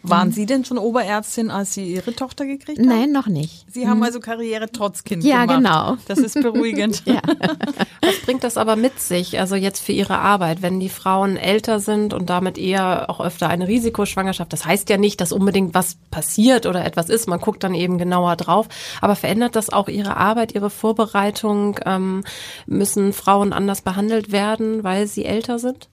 Waren 0.04 0.30
mhm. 0.30 0.34
Sie 0.34 0.46
denn 0.46 0.66
schon 0.66 0.78
Oberärztin, 0.78 1.52
als 1.52 1.74
Sie 1.74 1.94
Ihre 1.94 2.14
Tochter 2.14 2.46
gekriegt 2.46 2.80
haben? 2.80 2.88
Nein, 2.88 3.12
noch 3.12 3.28
nicht. 3.28 3.66
Sie 3.72 3.88
haben 3.88 3.98
mhm. 3.98 4.04
also 4.04 4.20
Karriere 4.20 4.72
trotz 4.72 5.04
Kind 5.04 5.24
ja, 5.24 5.46
gemacht. 5.46 5.64
Ja, 5.64 5.90
genau. 5.92 5.98
Das 6.08 6.20
ist 6.20 6.42
beruhigend. 6.42 7.04
ja. 7.06 7.22
Was 8.02 8.20
bringt 8.26 8.44
das 8.44 8.58
aber 8.58 8.76
mit 8.76 9.00
sich, 9.00 9.40
also 9.40 9.56
jetzt 9.56 9.84
für 9.84 9.92
Ihre 9.92 10.18
Arbeit, 10.18 10.62
wenn 10.62 10.80
die 10.80 10.90
Frauen 10.90 11.36
älter 11.36 11.80
sind 11.80 12.14
und 12.14 12.30
damit 12.30 12.58
eher 12.58 13.10
auch 13.10 13.20
öfter 13.20 13.50
eine 13.50 13.68
Risikoschwangerschaft? 13.68 14.54
Das 14.54 14.66
heißt 14.66 14.90
ja 14.90 14.98
nicht, 14.98 15.20
dass 15.20 15.32
unbedingt 15.32 15.74
was 15.74 15.98
passiert 16.10 16.66
oder 16.66 16.86
etwas 16.86 17.10
ist. 17.10 17.28
Man 17.28 17.40
guckt 17.40 17.64
dann 17.64 17.76
eben 17.76 17.98
genauer 17.98 18.38
drauf. 18.38 18.68
Aber 19.02 19.16
verändert 19.16 19.56
das 19.56 19.72
auch 19.72 19.90
Ihre 19.90 20.16
Arbeit, 20.18 20.56
Ihre 20.56 20.70
Vorbereitung? 20.70 21.80
Ähm, 21.86 22.24
müssen 22.66 23.14
Frauen 23.14 23.54
anders 23.54 23.82
behandelt 23.82 24.32
werden, 24.32 24.84
weil 24.84 25.08
sie 25.08 25.26
älter 25.26 25.60
sind? 25.60 25.90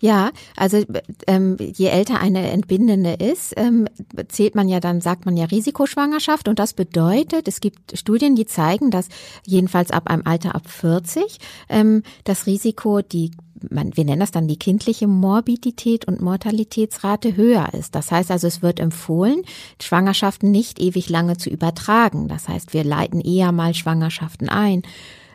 Ja, 0.00 0.30
also 0.56 0.82
ähm, 1.26 1.56
je 1.58 1.88
älter 1.88 2.20
eine 2.20 2.50
Entbindende 2.50 3.12
ist, 3.12 3.52
ähm, 3.56 3.86
zählt 4.28 4.54
man 4.54 4.68
ja 4.68 4.80
dann, 4.80 5.00
sagt 5.00 5.26
man 5.26 5.36
ja 5.36 5.44
Risikoschwangerschaft 5.44 6.48
und 6.48 6.58
das 6.58 6.72
bedeutet, 6.72 7.46
es 7.46 7.60
gibt 7.60 7.98
Studien, 7.98 8.34
die 8.34 8.46
zeigen, 8.46 8.90
dass 8.90 9.08
jedenfalls 9.44 9.90
ab 9.90 10.08
einem 10.08 10.22
Alter 10.24 10.54
ab 10.54 10.68
40 10.68 11.38
ähm, 11.68 12.02
das 12.24 12.46
Risiko, 12.46 13.02
die 13.02 13.32
man, 13.68 13.94
wir 13.94 14.06
nennen 14.06 14.20
das 14.20 14.30
dann 14.30 14.48
die 14.48 14.58
kindliche 14.58 15.06
Morbidität 15.06 16.06
und 16.06 16.22
Mortalitätsrate 16.22 17.36
höher 17.36 17.74
ist. 17.74 17.94
Das 17.94 18.10
heißt 18.10 18.30
also, 18.30 18.46
es 18.46 18.62
wird 18.62 18.80
empfohlen, 18.80 19.42
Schwangerschaften 19.82 20.50
nicht 20.50 20.80
ewig 20.80 21.10
lange 21.10 21.36
zu 21.36 21.50
übertragen. 21.50 22.28
Das 22.28 22.48
heißt, 22.48 22.72
wir 22.72 22.84
leiten 22.84 23.20
eher 23.20 23.52
mal 23.52 23.74
Schwangerschaften 23.74 24.48
ein. 24.48 24.82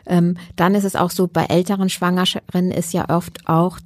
Ähm, 0.06 0.36
dann 0.56 0.74
ist 0.74 0.84
es 0.84 0.96
auch 0.96 1.10
so, 1.10 1.28
bei 1.28 1.44
älteren 1.44 1.88
Schwangeren 1.88 2.70
ist 2.70 2.92
ja 2.92 3.08
oft 3.10 3.48
auch 3.48 3.78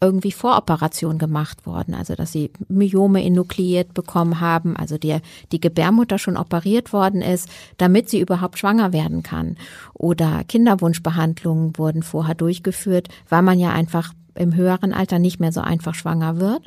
irgendwie 0.00 0.32
Voroperation 0.32 1.18
gemacht 1.18 1.66
worden, 1.66 1.94
also 1.94 2.14
dass 2.14 2.32
sie 2.32 2.50
Myome 2.68 3.22
enukleiert 3.22 3.94
bekommen 3.94 4.40
haben, 4.40 4.76
also 4.76 4.98
der 4.98 5.20
die 5.52 5.60
Gebärmutter 5.60 6.18
schon 6.18 6.36
operiert 6.36 6.92
worden 6.92 7.20
ist, 7.22 7.48
damit 7.76 8.08
sie 8.08 8.20
überhaupt 8.20 8.58
schwanger 8.58 8.92
werden 8.92 9.22
kann. 9.22 9.56
Oder 9.92 10.44
Kinderwunschbehandlungen 10.44 11.76
wurden 11.76 12.02
vorher 12.02 12.34
durchgeführt, 12.34 13.08
weil 13.28 13.42
man 13.42 13.58
ja 13.58 13.72
einfach 13.72 14.12
im 14.34 14.54
höheren 14.54 14.92
Alter 14.92 15.18
nicht 15.18 15.38
mehr 15.38 15.52
so 15.52 15.60
einfach 15.60 15.94
schwanger 15.94 16.40
wird. 16.40 16.62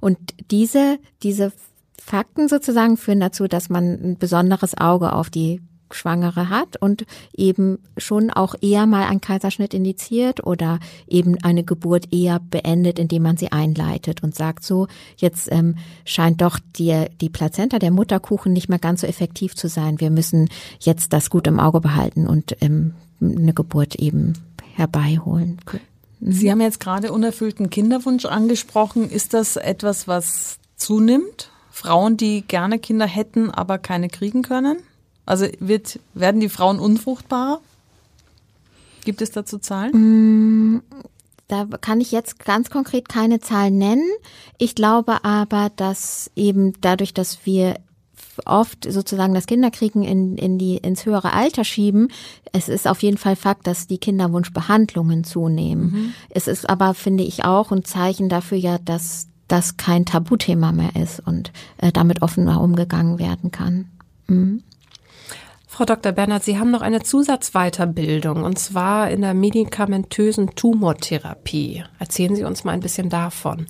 Und 0.00 0.18
diese 0.50 0.98
diese 1.22 1.52
Fakten 2.00 2.48
sozusagen 2.48 2.96
führen 2.96 3.20
dazu, 3.20 3.48
dass 3.48 3.68
man 3.68 3.84
ein 3.84 4.18
besonderes 4.18 4.76
Auge 4.76 5.12
auf 5.12 5.30
die 5.30 5.60
Schwangere 5.90 6.50
hat 6.50 6.80
und 6.80 7.04
eben 7.34 7.78
schon 7.96 8.30
auch 8.30 8.54
eher 8.60 8.86
mal 8.86 9.06
einen 9.06 9.20
Kaiserschnitt 9.20 9.74
indiziert 9.74 10.44
oder 10.44 10.78
eben 11.06 11.36
eine 11.42 11.64
Geburt 11.64 12.12
eher 12.12 12.40
beendet, 12.40 12.98
indem 12.98 13.22
man 13.22 13.36
sie 13.36 13.52
einleitet 13.52 14.22
und 14.22 14.34
sagt 14.34 14.64
so, 14.64 14.88
jetzt 15.16 15.50
ähm, 15.52 15.76
scheint 16.04 16.40
doch 16.40 16.58
die, 16.76 17.06
die 17.20 17.30
Plazenta, 17.30 17.78
der 17.78 17.90
Mutterkuchen 17.90 18.52
nicht 18.52 18.68
mehr 18.68 18.78
ganz 18.78 19.02
so 19.02 19.06
effektiv 19.06 19.54
zu 19.54 19.68
sein. 19.68 20.00
Wir 20.00 20.10
müssen 20.10 20.48
jetzt 20.80 21.12
das 21.12 21.30
gut 21.30 21.46
im 21.46 21.60
Auge 21.60 21.80
behalten 21.80 22.26
und 22.26 22.56
ähm, 22.60 22.94
eine 23.20 23.54
Geburt 23.54 23.94
eben 23.96 24.34
herbeiholen. 24.74 25.58
Sie 26.20 26.50
haben 26.50 26.60
jetzt 26.60 26.80
gerade 26.80 27.12
unerfüllten 27.12 27.70
Kinderwunsch 27.70 28.24
angesprochen. 28.24 29.10
Ist 29.10 29.34
das 29.34 29.56
etwas, 29.56 30.08
was 30.08 30.58
zunimmt? 30.76 31.50
Frauen, 31.70 32.16
die 32.16 32.42
gerne 32.42 32.78
Kinder 32.78 33.06
hätten, 33.06 33.50
aber 33.50 33.78
keine 33.78 34.08
kriegen 34.08 34.42
können? 34.42 34.78
Also 35.26 35.46
wird, 35.58 35.98
werden 36.14 36.40
die 36.40 36.48
Frauen 36.48 36.78
unfruchtbarer? 36.78 37.60
Gibt 39.04 39.20
es 39.22 39.30
dazu 39.32 39.58
Zahlen? 39.58 39.92
Mm, 39.92 40.82
da 41.48 41.66
kann 41.80 42.00
ich 42.00 42.12
jetzt 42.12 42.44
ganz 42.44 42.70
konkret 42.70 43.08
keine 43.08 43.40
Zahlen 43.40 43.78
nennen. 43.78 44.08
Ich 44.58 44.74
glaube 44.74 45.24
aber, 45.24 45.70
dass 45.76 46.30
eben 46.34 46.72
dadurch, 46.80 47.12
dass 47.12 47.44
wir 47.44 47.76
oft 48.44 48.90
sozusagen 48.90 49.34
das 49.34 49.46
Kinderkriegen 49.46 50.02
in, 50.02 50.36
in 50.36 50.58
die, 50.58 50.76
ins 50.76 51.06
höhere 51.06 51.32
Alter 51.32 51.64
schieben. 51.64 52.08
Es 52.52 52.68
ist 52.68 52.86
auf 52.86 53.02
jeden 53.02 53.16
Fall 53.16 53.36
Fakt, 53.36 53.66
dass 53.66 53.86
die 53.86 53.98
Kinderwunschbehandlungen 53.98 55.24
zunehmen. 55.24 55.90
Mhm. 55.90 56.12
Es 56.30 56.46
ist 56.46 56.68
aber, 56.68 56.94
finde 56.94 57.24
ich, 57.24 57.44
auch 57.44 57.72
ein 57.72 57.84
Zeichen 57.84 58.28
dafür 58.28 58.58
ja, 58.58 58.78
dass 58.78 59.28
das 59.48 59.76
kein 59.76 60.04
Tabuthema 60.04 60.72
mehr 60.72 60.96
ist 60.96 61.20
und 61.20 61.52
äh, 61.78 61.92
damit 61.92 62.22
offener 62.22 62.60
umgegangen 62.60 63.18
werden 63.18 63.50
kann. 63.50 63.88
Mhm. 64.26 64.62
Frau 65.76 65.84
Dr. 65.84 66.12
Bernhard, 66.12 66.42
Sie 66.42 66.58
haben 66.58 66.70
noch 66.70 66.80
eine 66.80 67.02
Zusatzweiterbildung 67.02 68.44
und 68.44 68.58
zwar 68.58 69.10
in 69.10 69.20
der 69.20 69.34
medikamentösen 69.34 70.54
Tumortherapie. 70.54 71.84
Erzählen 71.98 72.34
Sie 72.34 72.44
uns 72.44 72.64
mal 72.64 72.72
ein 72.72 72.80
bisschen 72.80 73.10
davon. 73.10 73.66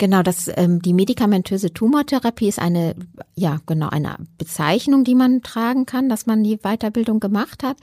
Genau, 0.00 0.22
das 0.22 0.50
ähm, 0.56 0.80
die 0.80 0.94
medikamentöse 0.94 1.74
Tumortherapie 1.74 2.48
ist 2.48 2.58
eine 2.58 2.94
ja 3.34 3.60
genau 3.66 3.90
eine 3.90 4.16
Bezeichnung, 4.38 5.04
die 5.04 5.14
man 5.14 5.42
tragen 5.42 5.84
kann, 5.84 6.08
dass 6.08 6.24
man 6.24 6.42
die 6.42 6.56
Weiterbildung 6.56 7.20
gemacht 7.20 7.62
hat. 7.62 7.76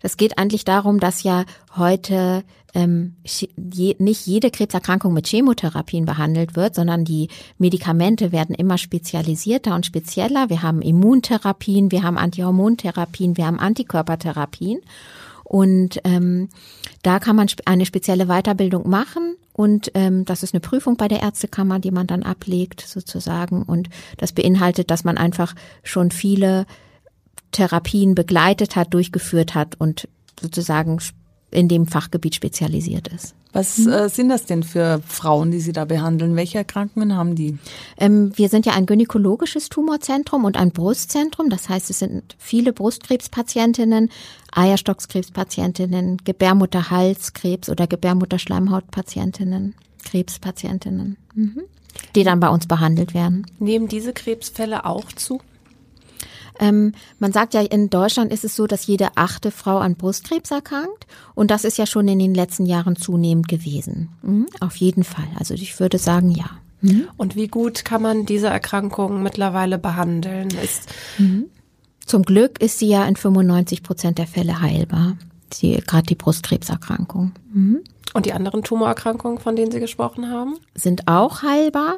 Das 0.00 0.16
geht 0.16 0.38
eigentlich 0.38 0.64
darum, 0.64 1.00
dass 1.00 1.24
ja 1.24 1.44
heute 1.76 2.44
ähm, 2.74 3.16
je, 3.24 3.96
nicht 3.98 4.24
jede 4.24 4.52
Krebserkrankung 4.52 5.12
mit 5.12 5.26
Chemotherapien 5.26 6.04
behandelt 6.04 6.54
wird, 6.54 6.76
sondern 6.76 7.04
die 7.04 7.26
Medikamente 7.58 8.30
werden 8.30 8.54
immer 8.54 8.78
spezialisierter 8.78 9.74
und 9.74 9.84
spezieller. 9.84 10.50
Wir 10.50 10.62
haben 10.62 10.80
Immuntherapien, 10.80 11.90
wir 11.90 12.04
haben 12.04 12.18
Antihormontherapien, 12.18 13.36
wir 13.36 13.46
haben 13.46 13.58
Antikörpertherapien. 13.58 14.78
Und 15.44 16.00
ähm, 16.04 16.48
da 17.02 17.20
kann 17.20 17.36
man 17.36 17.48
eine 17.66 17.86
spezielle 17.86 18.26
Weiterbildung 18.26 18.88
machen. 18.88 19.36
Und 19.52 19.92
ähm, 19.94 20.24
das 20.24 20.42
ist 20.42 20.52
eine 20.52 20.60
Prüfung 20.60 20.96
bei 20.96 21.06
der 21.06 21.20
Ärztekammer, 21.20 21.78
die 21.78 21.92
man 21.92 22.06
dann 22.06 22.24
ablegt 22.24 22.80
sozusagen. 22.80 23.62
Und 23.62 23.88
das 24.16 24.32
beinhaltet, 24.32 24.90
dass 24.90 25.04
man 25.04 25.16
einfach 25.16 25.54
schon 25.84 26.10
viele 26.10 26.66
Therapien 27.52 28.14
begleitet 28.14 28.74
hat, 28.74 28.92
durchgeführt 28.94 29.54
hat 29.54 29.80
und 29.80 30.08
sozusagen 30.40 30.98
in 31.54 31.68
dem 31.68 31.86
Fachgebiet 31.86 32.34
spezialisiert 32.34 33.08
ist. 33.08 33.34
Was 33.52 33.86
äh, 33.86 34.08
sind 34.08 34.28
das 34.30 34.46
denn 34.46 34.64
für 34.64 35.00
Frauen, 35.06 35.52
die 35.52 35.60
Sie 35.60 35.72
da 35.72 35.84
behandeln? 35.84 36.34
Welche 36.34 36.58
Erkrankungen 36.58 37.16
haben 37.16 37.36
die? 37.36 37.56
Ähm, 37.96 38.32
wir 38.34 38.48
sind 38.48 38.66
ja 38.66 38.72
ein 38.72 38.86
gynäkologisches 38.86 39.68
Tumorzentrum 39.68 40.44
und 40.44 40.56
ein 40.56 40.72
Brustzentrum. 40.72 41.50
Das 41.50 41.68
heißt, 41.68 41.88
es 41.88 42.00
sind 42.00 42.34
viele 42.38 42.72
Brustkrebspatientinnen, 42.72 44.10
Eierstockskrebspatientinnen, 44.52 46.18
Gebärmutterhalskrebs 46.24 47.68
oder 47.68 47.86
Gebärmutterschleimhautpatientinnen, 47.86 49.76
Krebspatientinnen, 50.04 51.16
mhm. 51.34 51.62
die 52.16 52.24
dann 52.24 52.40
bei 52.40 52.48
uns 52.48 52.66
behandelt 52.66 53.14
werden. 53.14 53.46
Nehmen 53.60 53.86
diese 53.86 54.12
Krebsfälle 54.12 54.84
auch 54.84 55.12
zu? 55.12 55.40
Ähm, 56.60 56.92
man 57.18 57.32
sagt 57.32 57.54
ja, 57.54 57.60
in 57.60 57.90
Deutschland 57.90 58.32
ist 58.32 58.44
es 58.44 58.54
so, 58.56 58.66
dass 58.66 58.86
jede 58.86 59.16
achte 59.16 59.50
Frau 59.50 59.78
an 59.78 59.96
Brustkrebs 59.96 60.50
erkrankt. 60.50 61.06
Und 61.34 61.50
das 61.50 61.64
ist 61.64 61.78
ja 61.78 61.86
schon 61.86 62.08
in 62.08 62.18
den 62.18 62.34
letzten 62.34 62.66
Jahren 62.66 62.96
zunehmend 62.96 63.48
gewesen. 63.48 64.10
Mhm, 64.22 64.46
auf 64.60 64.76
jeden 64.76 65.04
Fall. 65.04 65.28
Also 65.38 65.54
ich 65.54 65.78
würde 65.80 65.98
sagen, 65.98 66.30
ja. 66.30 66.50
Mhm. 66.80 67.08
Und 67.16 67.36
wie 67.36 67.48
gut 67.48 67.84
kann 67.84 68.02
man 68.02 68.26
diese 68.26 68.48
Erkrankung 68.48 69.22
mittlerweile 69.22 69.78
behandeln? 69.78 70.48
Ist 70.62 70.88
mhm. 71.18 71.46
Zum 72.06 72.22
Glück 72.22 72.60
ist 72.60 72.78
sie 72.78 72.88
ja 72.88 73.04
in 73.06 73.16
95 73.16 73.82
Prozent 73.82 74.18
der 74.18 74.26
Fälle 74.26 74.60
heilbar. 74.60 75.16
Gerade 75.60 76.06
die 76.06 76.16
Brustkrebserkrankung. 76.16 77.32
Mhm. 77.52 77.80
Und 78.12 78.26
die 78.26 78.32
anderen 78.32 78.62
Tumorerkrankungen, 78.62 79.38
von 79.38 79.56
denen 79.56 79.72
Sie 79.72 79.80
gesprochen 79.80 80.30
haben? 80.30 80.58
Sind 80.74 81.08
auch 81.08 81.42
heilbar. 81.42 81.96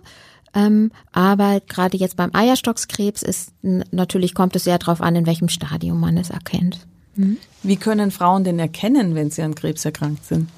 Ähm, 0.57 0.91
aber 1.13 1.61
gerade 1.61 1.99
jetzt 1.99 2.17
beim 2.17 2.35
Eierstockskrebs 2.35 3.23
ist 3.23 3.53
natürlich 3.63 4.35
kommt 4.35 4.57
es 4.57 4.65
sehr 4.65 4.79
darauf 4.79 5.03
an, 5.03 5.15
in 5.15 5.27
welchem 5.27 5.51
Stadium 5.51 6.01
man 6.01 6.17
es 6.17 6.31
erkennt. 6.31 6.87
Mhm. 7.15 7.37
Wie 7.63 7.77
können 7.77 8.11
Frauen 8.11 8.43
denn 8.43 8.59
erkennen, 8.59 9.15
wenn 9.15 9.31
sie 9.31 9.43
an 9.43 9.55
Krebs 9.55 9.85
erkrankt 9.85 10.25
sind? 10.25 10.49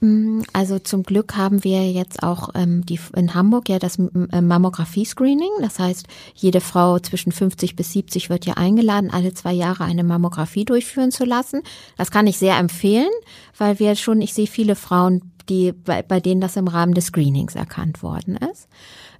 Mm, 0.00 0.42
also 0.52 0.78
zum 0.78 1.02
Glück 1.02 1.36
haben 1.36 1.64
wir 1.64 1.90
jetzt 1.90 2.22
auch 2.22 2.50
ähm, 2.54 2.86
die, 2.86 3.00
in 3.16 3.34
Hamburg 3.34 3.68
ja 3.68 3.80
das 3.80 3.98
äh, 3.98 4.40
Mammographie-Screening. 4.40 5.50
Das 5.60 5.80
heißt, 5.80 6.06
jede 6.34 6.60
Frau 6.60 7.00
zwischen 7.00 7.32
50 7.32 7.74
bis 7.74 7.92
70 7.92 8.30
wird 8.30 8.46
ja 8.46 8.54
eingeladen, 8.54 9.10
alle 9.10 9.34
zwei 9.34 9.52
Jahre 9.52 9.84
eine 9.84 10.04
Mammographie 10.04 10.64
durchführen 10.64 11.10
zu 11.10 11.24
lassen. 11.24 11.62
Das 11.96 12.12
kann 12.12 12.28
ich 12.28 12.38
sehr 12.38 12.56
empfehlen, 12.56 13.10
weil 13.58 13.80
wir 13.80 13.96
schon, 13.96 14.20
ich 14.20 14.32
sehe 14.32 14.46
viele 14.46 14.76
Frauen, 14.76 15.32
die 15.48 15.72
bei, 15.72 16.02
bei 16.02 16.20
denen 16.20 16.40
das 16.40 16.56
im 16.56 16.68
Rahmen 16.68 16.94
des 16.94 17.06
Screenings 17.06 17.54
erkannt 17.54 18.02
worden 18.02 18.36
ist. 18.36 18.68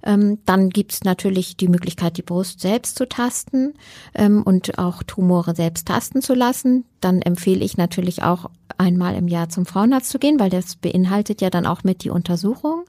Ähm, 0.03 0.39
dann 0.45 0.69
gibt's 0.69 1.03
natürlich 1.03 1.57
die 1.57 1.67
Möglichkeit, 1.67 2.17
die 2.17 2.21
Brust 2.21 2.61
selbst 2.61 2.97
zu 2.97 3.07
tasten 3.07 3.73
ähm, 4.13 4.43
und 4.43 4.77
auch 4.77 5.03
Tumore 5.03 5.55
selbst 5.55 5.87
tasten 5.87 6.21
zu 6.21 6.33
lassen. 6.33 6.85
Dann 7.01 7.21
empfehle 7.21 7.63
ich 7.63 7.77
natürlich 7.77 8.23
auch 8.23 8.49
einmal 8.77 9.15
im 9.15 9.27
Jahr 9.27 9.49
zum 9.49 9.65
Frauenarzt 9.65 10.09
zu 10.09 10.19
gehen, 10.19 10.39
weil 10.39 10.49
das 10.49 10.75
beinhaltet 10.75 11.41
ja 11.41 11.49
dann 11.49 11.65
auch 11.65 11.83
mit 11.83 12.03
die 12.03 12.09
Untersuchung. 12.09 12.85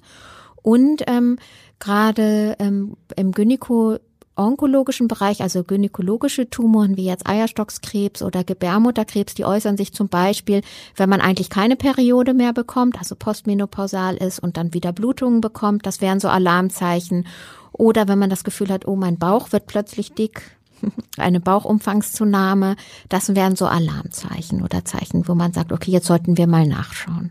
Und 0.63 1.03
ähm, 1.07 1.39
gerade 1.79 2.57
ähm, 2.59 2.97
im 3.17 3.33
Gynäko 3.33 3.99
onkologischen 4.39 5.09
Bereich, 5.09 5.43
also 5.43 5.65
gynäkologische 5.65 6.49
Tumoren 6.49 6.97
wie 6.97 7.05
jetzt 7.05 7.29
Eierstockskrebs 7.29 8.23
oder 8.23 8.45
Gebärmutterkrebs, 8.45 9.35
die 9.35 9.45
äußern 9.45 9.77
sich 9.77 9.93
zum 9.93 10.09
Beispiel, 10.09 10.63
wenn 10.97 11.09
man 11.09 11.21
eigentlich 11.21 11.51
keine 11.51 11.77
Periode 11.77 12.35
mehr 12.35 12.53
bekommt, 12.53 12.99
also 12.99 13.17
postmenopausal 13.17 14.17
ist 14.17 14.39
und 14.39 14.57
dann 14.57 14.75
wieder 14.75 14.93
Blutungen 14.93 15.41
bekommt. 15.41 15.87
Das 15.87 16.01
wären 16.01 16.21
so 16.21 16.29
Alarmzeichen. 16.29 17.27
Oder 17.73 18.09
wenn 18.09 18.19
man 18.19 18.31
das 18.31 18.45
Gefühl 18.45 18.71
hat, 18.71 18.87
oh, 18.89 18.97
mein 18.97 19.19
Bauch 19.19 19.53
wird 19.53 19.67
plötzlich 19.67 20.13
dick, 20.13 20.58
eine 21.17 21.41
Bauchumfangszunahme, 21.41 22.77
das 23.09 23.35
wären 23.35 23.57
so 23.57 23.67
Alarmzeichen 23.67 24.63
oder 24.63 24.85
Zeichen, 24.85 25.29
wo 25.29 25.35
man 25.35 25.53
sagt, 25.53 25.73
okay, 25.73 25.91
jetzt 25.91 26.07
sollten 26.07 26.37
wir 26.37 26.47
mal 26.47 26.67
nachschauen. 26.67 27.31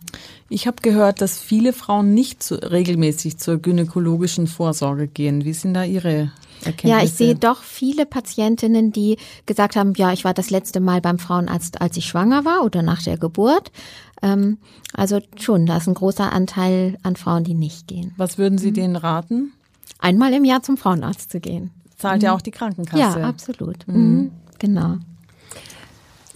Ich 0.49 0.67
habe 0.67 0.77
gehört, 0.81 1.21
dass 1.21 1.39
viele 1.39 1.73
Frauen 1.73 2.13
nicht 2.13 2.41
zu, 2.41 2.55
regelmäßig 2.55 3.37
zur 3.37 3.57
gynäkologischen 3.57 4.47
Vorsorge 4.47 5.07
gehen. 5.07 5.45
Wie 5.45 5.53
sind 5.53 5.73
da 5.73 5.83
Ihre 5.83 6.31
Erkenntnisse? 6.63 6.87
Ja, 6.87 7.03
ich 7.03 7.13
sehe 7.13 7.35
doch 7.35 7.61
viele 7.63 8.05
Patientinnen, 8.05 8.91
die 8.91 9.17
gesagt 9.45 9.75
haben, 9.75 9.93
ja, 9.95 10.13
ich 10.13 10.23
war 10.23 10.33
das 10.33 10.49
letzte 10.49 10.79
Mal 10.79 11.01
beim 11.01 11.19
Frauenarzt, 11.19 11.81
als 11.81 11.97
ich 11.97 12.05
schwanger 12.05 12.45
war 12.45 12.63
oder 12.63 12.81
nach 12.81 13.01
der 13.03 13.17
Geburt. 13.17 13.71
Ähm, 14.21 14.57
also 14.93 15.19
schon, 15.37 15.65
da 15.65 15.77
ist 15.77 15.87
ein 15.87 15.93
großer 15.93 16.31
Anteil 16.31 16.97
an 17.03 17.15
Frauen, 17.15 17.43
die 17.43 17.53
nicht 17.53 17.87
gehen. 17.87 18.13
Was 18.17 18.37
würden 18.37 18.57
Sie 18.57 18.71
mhm. 18.71 18.75
denen 18.75 18.95
raten? 18.95 19.53
Einmal 19.99 20.33
im 20.33 20.45
Jahr 20.45 20.63
zum 20.63 20.77
Frauenarzt 20.77 21.31
zu 21.31 21.39
gehen. 21.39 21.71
Zahlt 21.97 22.21
mhm. 22.21 22.25
ja 22.25 22.35
auch 22.35 22.41
die 22.41 22.51
Krankenkasse. 22.51 23.19
Ja, 23.19 23.27
absolut. 23.27 23.87
Mhm. 23.87 23.95
mhm. 23.95 24.31
Genau. 24.59 24.97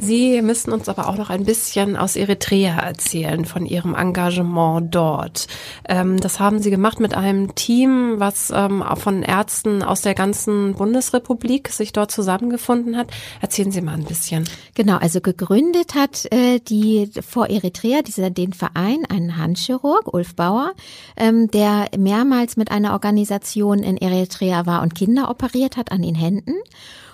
Sie 0.03 0.41
müssen 0.41 0.73
uns 0.73 0.89
aber 0.89 1.07
auch 1.07 1.15
noch 1.15 1.29
ein 1.29 1.45
bisschen 1.45 1.95
aus 1.95 2.15
Eritrea 2.15 2.75
erzählen, 2.79 3.45
von 3.45 3.67
Ihrem 3.67 3.93
Engagement 3.93 4.93
dort. 4.93 5.47
Ähm, 5.87 6.19
das 6.19 6.39
haben 6.39 6.57
Sie 6.57 6.71
gemacht 6.71 6.99
mit 6.99 7.13
einem 7.13 7.53
Team, 7.53 8.15
was 8.17 8.51
ähm, 8.53 8.83
von 8.95 9.21
Ärzten 9.21 9.83
aus 9.83 10.01
der 10.01 10.15
ganzen 10.15 10.73
Bundesrepublik 10.73 11.69
sich 11.69 11.93
dort 11.93 12.09
zusammengefunden 12.09 12.97
hat. 12.97 13.11
Erzählen 13.41 13.71
Sie 13.71 13.81
mal 13.81 13.93
ein 13.93 14.05
bisschen. 14.05 14.43
Genau, 14.73 14.97
also 14.97 15.21
gegründet 15.21 15.93
hat 15.93 16.25
äh, 16.33 16.59
die 16.59 17.11
vor 17.21 17.51
Eritrea 17.51 18.01
dieser 18.01 18.31
den 18.31 18.53
Verein 18.53 19.03
einen 19.07 19.37
Handchirurg, 19.37 20.11
Ulf 20.11 20.35
Bauer, 20.35 20.73
ähm, 21.15 21.51
der 21.51 21.89
mehrmals 21.95 22.57
mit 22.57 22.71
einer 22.71 22.93
Organisation 22.93 23.83
in 23.83 23.97
Eritrea 23.97 24.65
war 24.65 24.81
und 24.81 24.95
Kinder 24.95 25.29
operiert 25.29 25.77
hat 25.77 25.91
an 25.91 26.01
den 26.01 26.15
Händen. 26.15 26.55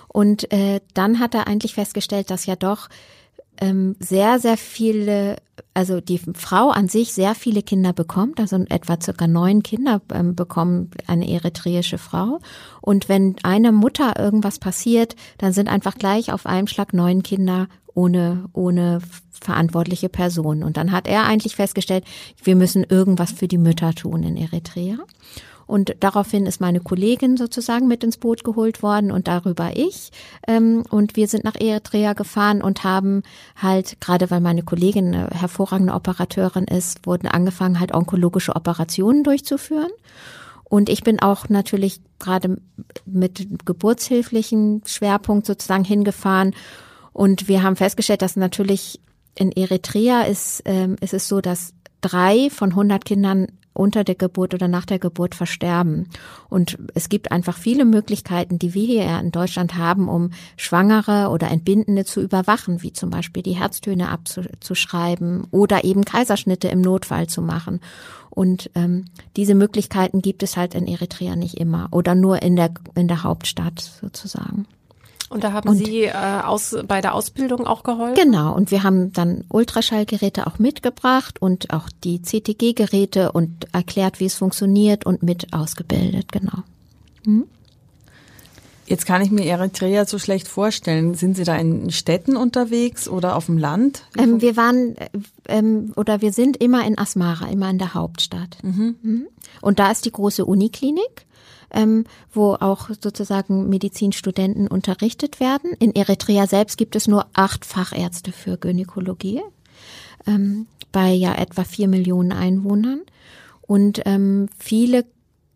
Und 0.08 0.50
äh, 0.52 0.80
dann 0.94 1.20
hat 1.20 1.34
er 1.34 1.46
eigentlich 1.46 1.74
festgestellt, 1.74 2.30
dass 2.30 2.46
ja 2.46 2.56
doch 2.56 2.88
ähm, 3.60 3.96
sehr, 3.98 4.38
sehr 4.38 4.56
viele, 4.56 5.36
also 5.74 6.00
die 6.00 6.20
Frau 6.34 6.70
an 6.70 6.88
sich 6.88 7.12
sehr 7.12 7.34
viele 7.34 7.62
Kinder 7.62 7.92
bekommt, 7.92 8.40
also 8.40 8.56
etwa 8.68 9.00
circa 9.00 9.26
neun 9.26 9.62
Kinder 9.62 10.00
ähm, 10.12 10.34
bekommen 10.34 10.90
eine 11.06 11.28
eritreische 11.28 11.98
Frau. 11.98 12.40
Und 12.80 13.08
wenn 13.08 13.36
einer 13.42 13.72
Mutter 13.72 14.18
irgendwas 14.18 14.58
passiert, 14.58 15.16
dann 15.38 15.52
sind 15.52 15.68
einfach 15.68 15.96
gleich 15.96 16.32
auf 16.32 16.46
einem 16.46 16.66
Schlag 16.66 16.92
neun 16.92 17.22
Kinder 17.22 17.68
ohne, 17.94 18.44
ohne 18.52 19.00
verantwortliche 19.30 20.08
Person. 20.08 20.62
Und 20.62 20.76
dann 20.76 20.92
hat 20.92 21.08
er 21.08 21.24
eigentlich 21.24 21.56
festgestellt, 21.56 22.04
wir 22.42 22.54
müssen 22.54 22.84
irgendwas 22.84 23.32
für 23.32 23.48
die 23.48 23.58
Mütter 23.58 23.92
tun 23.92 24.22
in 24.22 24.36
Eritrea. 24.36 24.98
Und 25.68 25.94
daraufhin 26.00 26.46
ist 26.46 26.62
meine 26.62 26.80
Kollegin 26.80 27.36
sozusagen 27.36 27.86
mit 27.86 28.02
ins 28.02 28.16
Boot 28.16 28.42
geholt 28.42 28.82
worden 28.82 29.12
und 29.12 29.28
darüber 29.28 29.76
ich. 29.76 30.10
Ähm, 30.46 30.82
und 30.90 31.14
wir 31.14 31.28
sind 31.28 31.44
nach 31.44 31.60
Eritrea 31.60 32.14
gefahren 32.14 32.62
und 32.62 32.84
haben 32.84 33.22
halt, 33.54 34.00
gerade 34.00 34.30
weil 34.30 34.40
meine 34.40 34.62
Kollegin 34.62 35.14
eine 35.14 35.28
hervorragende 35.28 35.92
Operateurin 35.92 36.64
ist, 36.64 37.06
wurden 37.06 37.28
angefangen, 37.28 37.78
halt 37.78 37.94
onkologische 37.94 38.56
Operationen 38.56 39.24
durchzuführen. 39.24 39.90
Und 40.64 40.88
ich 40.88 41.02
bin 41.02 41.20
auch 41.20 41.50
natürlich 41.50 42.00
gerade 42.18 42.56
mit 43.04 43.66
geburtshilflichen 43.66 44.82
Schwerpunkt 44.86 45.46
sozusagen 45.46 45.84
hingefahren. 45.84 46.54
Und 47.12 47.46
wir 47.46 47.62
haben 47.62 47.76
festgestellt, 47.76 48.22
dass 48.22 48.36
natürlich 48.36 49.00
in 49.34 49.52
Eritrea 49.52 50.22
ist, 50.22 50.62
ähm, 50.64 50.96
ist 51.02 51.12
es 51.12 51.28
so, 51.28 51.42
dass 51.42 51.74
drei 52.00 52.48
von 52.50 52.70
100 52.70 53.04
Kindern 53.04 53.48
unter 53.78 54.04
der 54.04 54.16
Geburt 54.16 54.54
oder 54.54 54.68
nach 54.68 54.84
der 54.84 54.98
Geburt 54.98 55.34
versterben. 55.34 56.08
Und 56.48 56.78
es 56.94 57.08
gibt 57.08 57.30
einfach 57.30 57.56
viele 57.56 57.84
Möglichkeiten, 57.84 58.58
die 58.58 58.74
wir 58.74 58.84
hier 58.84 59.20
in 59.20 59.30
Deutschland 59.30 59.76
haben, 59.76 60.08
um 60.08 60.30
Schwangere 60.56 61.30
oder 61.30 61.50
Entbindende 61.50 62.04
zu 62.04 62.20
überwachen, 62.20 62.82
wie 62.82 62.92
zum 62.92 63.10
Beispiel 63.10 63.42
die 63.42 63.56
Herztöne 63.56 64.08
abzuschreiben 64.08 65.46
oder 65.50 65.84
eben 65.84 66.04
Kaiserschnitte 66.04 66.68
im 66.68 66.80
Notfall 66.80 67.28
zu 67.28 67.40
machen. 67.40 67.80
Und 68.30 68.70
ähm, 68.74 69.06
diese 69.36 69.54
Möglichkeiten 69.54 70.22
gibt 70.22 70.42
es 70.42 70.56
halt 70.56 70.74
in 70.74 70.86
Eritrea 70.86 71.36
nicht 71.36 71.56
immer 71.56 71.88
oder 71.92 72.14
nur 72.14 72.42
in 72.42 72.56
der 72.56 72.72
in 72.94 73.08
der 73.08 73.22
Hauptstadt 73.22 73.80
sozusagen. 73.80 74.66
Und 75.30 75.44
da 75.44 75.52
haben 75.52 75.68
und, 75.68 75.76
Sie 75.76 76.04
äh, 76.04 76.12
aus, 76.12 76.74
bei 76.86 77.00
der 77.00 77.14
Ausbildung 77.14 77.66
auch 77.66 77.82
geholfen? 77.82 78.14
Genau, 78.14 78.54
und 78.54 78.70
wir 78.70 78.82
haben 78.82 79.12
dann 79.12 79.44
Ultraschallgeräte 79.50 80.46
auch 80.46 80.58
mitgebracht 80.58 81.40
und 81.40 81.72
auch 81.72 81.88
die 82.02 82.22
CTG-Geräte 82.22 83.32
und 83.32 83.66
erklärt, 83.72 84.20
wie 84.20 84.26
es 84.26 84.34
funktioniert 84.34 85.04
und 85.04 85.22
mit 85.22 85.52
ausgebildet, 85.52 86.32
genau. 86.32 86.62
Hm? 87.24 87.44
Jetzt 88.88 89.04
kann 89.04 89.20
ich 89.20 89.30
mir 89.30 89.44
Eritrea 89.44 90.06
so 90.06 90.18
schlecht 90.18 90.48
vorstellen. 90.48 91.14
Sind 91.14 91.36
Sie 91.36 91.44
da 91.44 91.54
in 91.56 91.90
Städten 91.90 92.38
unterwegs 92.38 93.06
oder 93.06 93.36
auf 93.36 93.44
dem 93.44 93.58
Land? 93.58 94.04
Ähm, 94.16 94.40
wir 94.40 94.56
waren 94.56 94.96
ähm, 95.46 95.92
oder 95.94 96.22
wir 96.22 96.32
sind 96.32 96.56
immer 96.56 96.86
in 96.86 96.96
Asmara, 96.96 97.48
immer 97.48 97.68
in 97.68 97.76
der 97.76 97.92
Hauptstadt. 97.92 98.56
Mhm. 98.62 98.96
mhm. 99.02 99.26
Und 99.60 99.78
da 99.78 99.90
ist 99.90 100.06
die 100.06 100.12
große 100.12 100.44
Uniklinik 100.46 101.26
ähm, 101.70 102.04
wo 102.32 102.54
auch 102.54 102.90
sozusagen 103.00 103.68
Medizinstudenten 103.68 104.68
unterrichtet 104.68 105.40
werden. 105.40 105.72
In 105.78 105.94
Eritrea 105.94 106.46
selbst 106.46 106.78
gibt 106.78 106.96
es 106.96 107.08
nur 107.08 107.26
acht 107.32 107.64
Fachärzte 107.64 108.32
für 108.32 108.56
Gynäkologie 108.56 109.42
ähm, 110.26 110.66
bei 110.92 111.10
ja 111.10 111.34
etwa 111.34 111.64
vier 111.64 111.88
Millionen 111.88 112.32
Einwohnern. 112.32 113.02
Und 113.62 114.02
ähm, 114.06 114.48
viele 114.58 115.04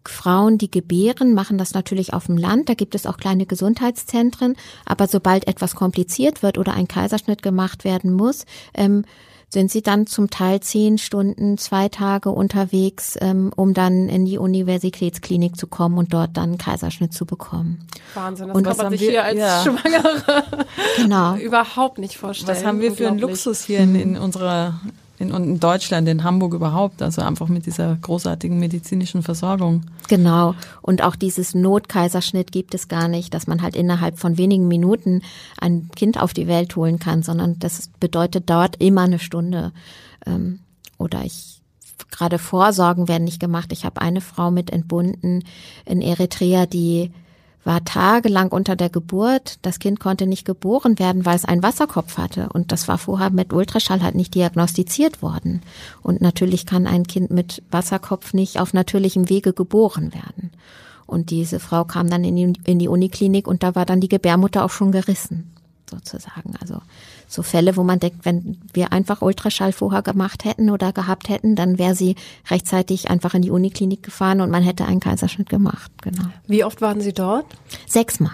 Frauen, 0.05 0.59
die 0.59 0.71
gebären, 0.71 1.35
machen 1.35 1.59
das 1.59 1.75
natürlich 1.75 2.13
auf 2.13 2.27
dem 2.27 2.37
Land. 2.37 2.69
Da 2.69 2.75
gibt 2.75 2.95
es 2.95 3.07
auch 3.07 3.17
kleine 3.17 3.47
Gesundheitszentren. 3.47 4.57
Aber 4.85 5.07
sobald 5.07 5.47
etwas 5.47 5.75
kompliziert 5.75 6.43
wird 6.43 6.59
oder 6.59 6.75
ein 6.75 6.89
Kaiserschnitt 6.89 7.43
gemacht 7.43 7.85
werden 7.85 8.13
muss, 8.13 8.45
ähm, 8.75 9.05
sind 9.53 9.71
sie 9.71 9.83
dann 9.83 10.07
zum 10.07 10.31
Teil 10.31 10.61
zehn 10.61 10.97
Stunden, 10.97 11.59
zwei 11.59 11.91
Tage 11.91 12.31
unterwegs, 12.31 13.19
ähm, 13.21 13.53
um 13.55 13.75
dann 13.75 14.09
in 14.09 14.25
die 14.25 14.39
Universitätsklinik 14.39 15.57
zu 15.57 15.67
kommen 15.67 15.99
und 15.99 16.15
dort 16.15 16.39
dann 16.39 16.51
einen 16.51 16.59
Kaiserschnitt 16.59 17.13
zu 17.13 17.27
bekommen. 17.27 17.87
Wahnsinn, 18.15 18.49
das 18.49 18.57
und 18.57 18.63
kann 18.65 18.77
man 18.79 18.91
sich 18.91 19.03
wir, 19.03 19.11
hier 19.11 19.25
als 19.25 19.39
ja. 19.39 19.63
Schwangere 19.63 20.45
genau. 20.97 21.37
überhaupt 21.37 21.99
nicht 21.99 22.17
vorstellen. 22.17 22.57
Was 22.57 22.65
haben 22.65 22.81
wir 22.81 22.93
für 22.93 23.09
einen 23.09 23.19
Luxus 23.19 23.63
hier 23.63 23.81
in, 23.81 23.95
in 23.95 24.17
unserer 24.17 24.81
in, 25.23 25.31
in 25.31 25.61
Deutschland, 25.61 26.09
in 26.09 26.25
Hamburg 26.25 26.53
überhaupt, 26.53 27.01
also 27.01 27.23
einfach 27.23 27.49
mit 27.49 27.67
dieser 27.67 27.97
großartigen 27.97 28.59
medizinischen 28.59 29.23
Versorgung. 29.23 29.83
Genau. 30.09 30.55
Und 30.83 31.03
auch 31.03 31.17
dieses 31.17 31.55
Notkaiserschnitt 31.55 32.53
gibt 32.53 32.75
es 32.75 32.89
gar 32.89 33.09
nicht, 33.09 33.33
dass 33.33 33.47
man 33.47 33.63
halt 33.63 33.77
innerhalb 33.77 34.19
von 34.19 34.37
wenigen 34.37 34.69
Minuten 34.69 35.23
ein 35.59 35.89
Kind 35.95 36.21
auf 36.21 36.35
die 36.35 36.49
Welt 36.49 36.77
holen 36.77 36.99
kann, 36.99 37.23
sondern 37.23 37.59
das 37.59 37.89
bedeutet, 38.01 38.51
dauert 38.51 38.77
immer 38.83 39.03
eine 39.03 39.19
Stunde. 39.19 39.73
Ähm, 40.27 40.61
oder 40.99 41.25
ich 41.25 41.63
gerade 42.11 42.39
Vorsorgen 42.39 43.09
werden 43.09 43.25
nicht 43.25 43.41
gemacht. 43.41 43.73
Ich 43.73 43.85
habe 43.85 44.01
eine 44.01 44.21
Frau 44.21 44.51
mit 44.51 44.71
entbunden 44.71 45.45
in 45.85 46.03
Eritrea, 46.03 46.67
die 46.67 47.11
war 47.65 47.85
tagelang 47.85 48.49
unter 48.49 48.77
der 48.77 48.91
Geburt. 48.91 49.59
Das 49.63 49.79
Kind 49.79 50.01
konnte 50.01 50.27
nicht 50.27 50.45
geboren 50.45 50.99
werden, 50.99 51.25
weil 51.25 51.37
es 51.37 51.45
einen 51.45 51.63
Wasserkopf 51.63 52.19
hatte. 52.19 52.49
Und 52.53 52.73
das 52.73 52.89
war 52.89 52.99
vorher 52.99 53.31
mit 53.31 53.53
Ultraschall 53.53 54.03
halt 54.03 54.15
nicht 54.15 54.35
diagnostiziert 54.35 55.23
worden. 55.23 55.63
Und 56.03 56.21
natürlich 56.21 56.67
kann 56.67 56.87
ein 56.87 57.07
Kind 57.07 57.31
mit 57.31 57.63
Wasserkopf 57.71 58.35
nicht 58.35 58.59
auf 58.59 58.75
natürlichem 58.75 59.29
Wege 59.29 59.53
geboren 59.53 60.13
werden. 60.13 60.51
Und 61.07 61.31
diese 61.31 61.61
Frau 61.61 61.85
kam 61.85 62.09
dann 62.09 62.25
in 62.25 62.37
die, 62.37 62.53
in 62.65 62.79
die 62.79 62.89
Uniklinik 62.89 63.47
und 63.47 63.63
da 63.63 63.75
war 63.75 63.85
dann 63.85 64.01
die 64.01 64.09
Gebärmutter 64.09 64.65
auch 64.65 64.71
schon 64.71 64.93
gerissen, 64.93 65.53
sozusagen. 65.93 66.55
Also 66.61 66.81
so 67.29 67.43
Fälle, 67.43 67.77
wo 67.77 67.83
man 67.83 68.01
denkt, 68.01 68.25
wenn 68.25 68.59
wir 68.73 68.93
einfach 68.93 69.23
Ultraschall 69.23 69.73
vorher 69.73 70.03
gemacht 70.03 70.45
hätten 70.45 70.71
oder 70.71 70.93
gehabt 70.93 71.29
hätten, 71.29 71.55
dann 71.55 71.79
wäre 71.79 71.95
sie 71.95 72.17
rechtzeitig 72.51 73.11
einfach 73.11 73.35
in 73.35 73.43
die 73.43 73.51
Uniklinik 73.51 74.03
gefahren 74.03 74.41
und 74.41 74.51
man 74.51 74.63
hätte 74.63 74.87
einen 74.87 75.01
Kaiserschnitt 75.01 75.49
gemacht. 75.49 75.91
Genau. 76.03 76.25
Wie 76.47 76.65
oft 76.65 76.81
waren 76.81 77.01
Sie 77.01 77.13
dort? 77.13 77.47
Sechsmal. 77.87 78.33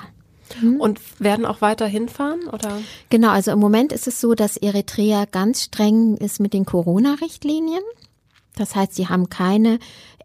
Mhm. 0.60 0.80
Und 0.80 1.00
werden 1.20 1.44
auch 1.44 1.60
weiter 1.60 1.86
hinfahren 1.86 2.48
oder? 2.48 2.78
Genau, 3.10 3.30
also 3.30 3.50
im 3.50 3.58
Moment 3.58 3.92
ist 3.92 4.06
es 4.06 4.20
so, 4.20 4.34
dass 4.34 4.56
Eritrea 4.56 5.26
ganz 5.26 5.64
streng 5.64 6.16
ist 6.16 6.40
mit 6.40 6.54
den 6.54 6.64
Corona-Richtlinien. 6.64 7.82
Das 8.56 8.74
heißt, 8.74 8.94
sie 8.94 9.08
haben 9.08 9.28
keine 9.28 9.78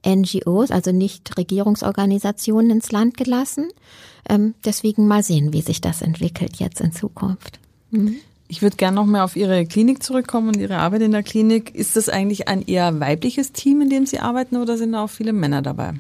NGOs, 0.06 0.72
also 0.72 0.92
nicht 0.92 1.38
Regierungsorganisationen 1.38 2.72
ins 2.72 2.92
Land 2.92 3.18
gelassen. 3.18 3.70
Ähm, 4.28 4.54
deswegen 4.64 5.08
mal 5.08 5.24
sehen, 5.24 5.54
wie 5.54 5.62
sich 5.62 5.82
das 5.82 6.02
entwickelt 6.02 6.58
jetzt 6.58 6.82
in 6.82 6.92
Zukunft. 6.92 7.60
Mhm. 7.92 8.16
Ich 8.48 8.62
würde 8.62 8.76
gerne 8.76 8.96
noch 8.96 9.06
mal 9.06 9.24
auf 9.24 9.36
Ihre 9.36 9.66
Klinik 9.66 10.04
zurückkommen 10.04 10.50
und 10.50 10.58
Ihre 10.58 10.78
Arbeit 10.78 11.02
in 11.02 11.12
der 11.12 11.24
Klinik. 11.24 11.74
Ist 11.74 11.96
das 11.96 12.08
eigentlich 12.08 12.48
ein 12.48 12.62
eher 12.62 13.00
weibliches 13.00 13.52
Team, 13.52 13.82
in 13.82 13.90
dem 13.90 14.06
Sie 14.06 14.20
arbeiten, 14.20 14.58
oder 14.58 14.78
sind 14.78 14.92
da 14.92 15.04
auch 15.04 15.10
viele 15.10 15.34
Männer 15.34 15.62
dabei? 15.62 15.94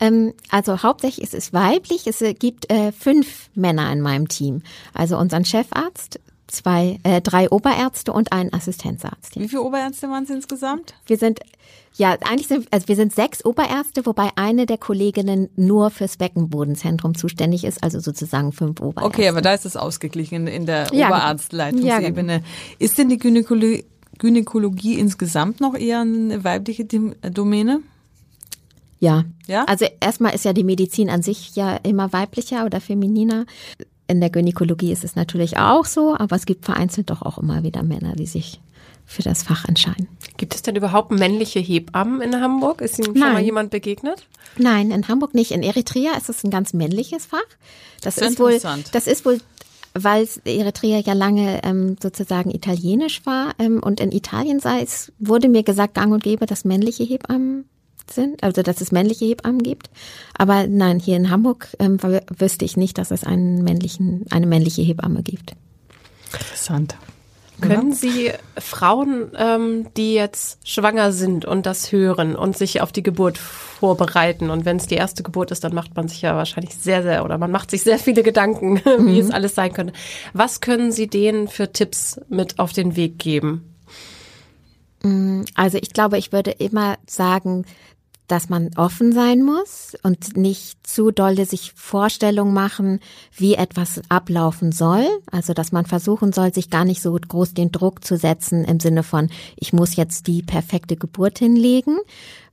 Ähm, 0.00 0.34
also 0.50 0.82
hauptsächlich 0.82 1.22
ist 1.22 1.34
es 1.34 1.52
weiblich. 1.52 2.06
Es 2.06 2.24
gibt 2.38 2.70
äh, 2.70 2.90
fünf 2.90 3.48
Männer 3.54 3.92
in 3.92 4.00
meinem 4.00 4.28
Team. 4.28 4.62
Also 4.92 5.18
unseren 5.18 5.44
Chefarzt, 5.44 6.18
zwei, 6.50 6.98
äh, 7.02 7.20
drei 7.20 7.50
Oberärzte 7.50 8.12
und 8.12 8.32
einen 8.32 8.52
Assistenzarzt. 8.52 9.38
Wie 9.38 9.48
viele 9.48 9.62
Oberärzte 9.62 10.08
waren 10.08 10.24
es 10.24 10.30
insgesamt? 10.30 10.94
Wir 11.06 11.16
sind 11.16 11.40
ja, 11.94 12.16
eigentlich 12.22 12.46
sind, 12.46 12.68
also 12.70 12.86
wir 12.88 12.96
sind 12.96 13.12
sechs 13.14 13.44
Oberärzte, 13.44 14.06
wobei 14.06 14.30
eine 14.36 14.64
der 14.64 14.78
Kolleginnen 14.78 15.48
nur 15.56 15.90
fürs 15.90 16.16
Beckenbodenzentrum 16.16 17.16
zuständig 17.16 17.64
ist, 17.64 17.82
also 17.82 17.98
sozusagen 17.98 18.52
fünf 18.52 18.80
Oberärzte. 18.80 19.04
Okay, 19.04 19.28
aber 19.28 19.42
da 19.42 19.52
ist 19.54 19.66
es 19.66 19.76
ausgeglichen 19.76 20.46
in 20.46 20.66
der 20.66 20.86
Ja, 20.92 21.08
Oberarztleitungsebene. 21.08 22.32
ja, 22.32 22.38
genau. 22.38 22.46
Ist 22.78 22.96
denn 22.96 23.08
die 23.08 23.18
Gynäkologie, 23.18 23.84
Gynäkologie 24.18 24.98
insgesamt 24.98 25.60
noch 25.60 25.74
eher 25.74 26.00
eine 26.00 26.44
weibliche 26.44 26.84
Domäne? 26.84 27.80
Ja. 29.00 29.24
Ja? 29.46 29.64
Also 29.64 29.86
erstmal 30.00 30.34
ist 30.34 30.44
ja 30.44 30.52
die 30.52 30.64
Medizin 30.64 31.10
an 31.10 31.22
sich 31.22 31.56
ja 31.56 31.76
immer 31.76 32.12
weiblicher 32.12 32.66
oder 32.66 32.80
femininer. 32.80 33.46
In 34.10 34.20
der 34.20 34.30
Gynäkologie 34.30 34.90
ist 34.90 35.04
es 35.04 35.14
natürlich 35.14 35.56
auch 35.56 35.84
so, 35.84 36.16
aber 36.16 36.34
es 36.34 36.44
gibt 36.44 36.64
vereinzelt 36.64 37.10
doch 37.10 37.22
auch 37.22 37.38
immer 37.38 37.62
wieder 37.62 37.84
Männer, 37.84 38.14
die 38.16 38.26
sich 38.26 38.60
für 39.06 39.22
das 39.22 39.44
Fach 39.44 39.64
entscheiden. 39.66 40.08
Gibt 40.36 40.54
es 40.54 40.62
denn 40.62 40.74
überhaupt 40.74 41.12
männliche 41.12 41.60
Hebammen 41.60 42.20
in 42.20 42.40
Hamburg? 42.40 42.80
Ist 42.80 42.98
Ihnen 42.98 43.06
schon 43.06 43.18
Nein. 43.18 43.32
mal 43.34 43.42
jemand 43.42 43.70
begegnet? 43.70 44.26
Nein, 44.56 44.90
in 44.90 45.06
Hamburg 45.06 45.32
nicht. 45.34 45.52
In 45.52 45.62
Eritrea 45.62 46.16
ist 46.16 46.28
es 46.28 46.42
ein 46.42 46.50
ganz 46.50 46.72
männliches 46.72 47.26
Fach. 47.26 47.38
Das 48.02 48.16
Sehr 48.16 48.28
ist 48.28 48.40
wohl, 48.40 48.52
interessant. 48.52 48.90
das 48.92 49.06
ist 49.06 49.24
wohl, 49.24 49.40
weil 49.94 50.28
Eritrea 50.44 50.98
ja 50.98 51.12
lange 51.12 51.62
ähm, 51.62 51.96
sozusagen 52.02 52.50
italienisch 52.50 53.24
war 53.26 53.54
ähm, 53.60 53.80
und 53.80 54.00
in 54.00 54.10
Italien 54.10 54.58
sei 54.58 54.82
es, 54.82 55.12
wurde 55.20 55.48
mir 55.48 55.62
gesagt, 55.62 55.94
gang 55.94 56.12
und 56.12 56.22
gäbe, 56.22 56.46
dass 56.46 56.64
männliche 56.64 57.04
Hebammen 57.04 57.64
sind, 58.12 58.42
also 58.42 58.62
dass 58.62 58.80
es 58.80 58.92
männliche 58.92 59.26
Hebammen 59.26 59.62
gibt. 59.62 59.90
Aber 60.36 60.66
nein, 60.66 60.98
hier 60.98 61.16
in 61.16 61.30
Hamburg 61.30 61.68
ähm, 61.78 61.98
wüsste 62.02 62.64
ich 62.64 62.76
nicht, 62.76 62.98
dass 62.98 63.10
es 63.10 63.24
einen 63.24 63.62
männlichen, 63.62 64.26
eine 64.30 64.46
männliche 64.46 64.82
Hebamme 64.82 65.22
gibt. 65.22 65.54
Interessant. 66.32 66.96
Können 67.60 67.92
Sie 67.92 68.32
Frauen, 68.58 69.32
ähm, 69.36 69.86
die 69.96 70.14
jetzt 70.14 70.66
schwanger 70.66 71.12
sind 71.12 71.44
und 71.44 71.66
das 71.66 71.92
hören 71.92 72.34
und 72.34 72.56
sich 72.56 72.80
auf 72.80 72.92
die 72.92 73.02
Geburt 73.02 73.38
vorbereiten 73.38 74.50
und 74.50 74.64
wenn 74.64 74.78
es 74.78 74.86
die 74.86 74.94
erste 74.94 75.22
Geburt 75.22 75.50
ist, 75.50 75.64
dann 75.64 75.74
macht 75.74 75.96
man 75.96 76.08
sich 76.08 76.22
ja 76.22 76.36
wahrscheinlich 76.36 76.74
sehr, 76.76 77.02
sehr 77.02 77.24
oder 77.24 77.38
man 77.38 77.50
macht 77.50 77.70
sich 77.70 77.82
sehr 77.82 77.98
viele 77.98 78.22
Gedanken, 78.22 78.78
wie 79.00 79.18
es 79.18 79.30
alles 79.30 79.54
sein 79.54 79.72
könnte. 79.72 79.92
Was 80.32 80.60
können 80.60 80.92
Sie 80.92 81.06
denen 81.06 81.48
für 81.48 81.72
Tipps 81.72 82.20
mit 82.28 82.58
auf 82.58 82.72
den 82.72 82.96
Weg 82.96 83.18
geben? 83.18 83.66
Also 85.54 85.78
ich 85.80 85.92
glaube, 85.92 86.18
ich 86.18 86.32
würde 86.32 86.50
immer 86.50 86.98
sagen, 87.06 87.64
dass 88.30 88.48
man 88.48 88.70
offen 88.76 89.12
sein 89.12 89.42
muss 89.42 89.96
und 90.02 90.36
nicht 90.36 90.86
zu 90.86 91.10
dolle 91.10 91.46
sich 91.46 91.72
Vorstellungen 91.74 92.54
machen, 92.54 93.00
wie 93.36 93.54
etwas 93.54 94.00
ablaufen 94.08 94.72
soll. 94.72 95.06
Also 95.30 95.52
dass 95.52 95.72
man 95.72 95.86
versuchen 95.86 96.32
soll, 96.32 96.54
sich 96.54 96.70
gar 96.70 96.84
nicht 96.84 97.02
so 97.02 97.12
groß 97.12 97.54
den 97.54 97.72
Druck 97.72 98.04
zu 98.04 98.16
setzen 98.16 98.64
im 98.64 98.80
Sinne 98.80 99.02
von, 99.02 99.30
ich 99.56 99.72
muss 99.72 99.96
jetzt 99.96 100.26
die 100.26 100.42
perfekte 100.42 100.96
Geburt 100.96 101.38
hinlegen. 101.38 101.98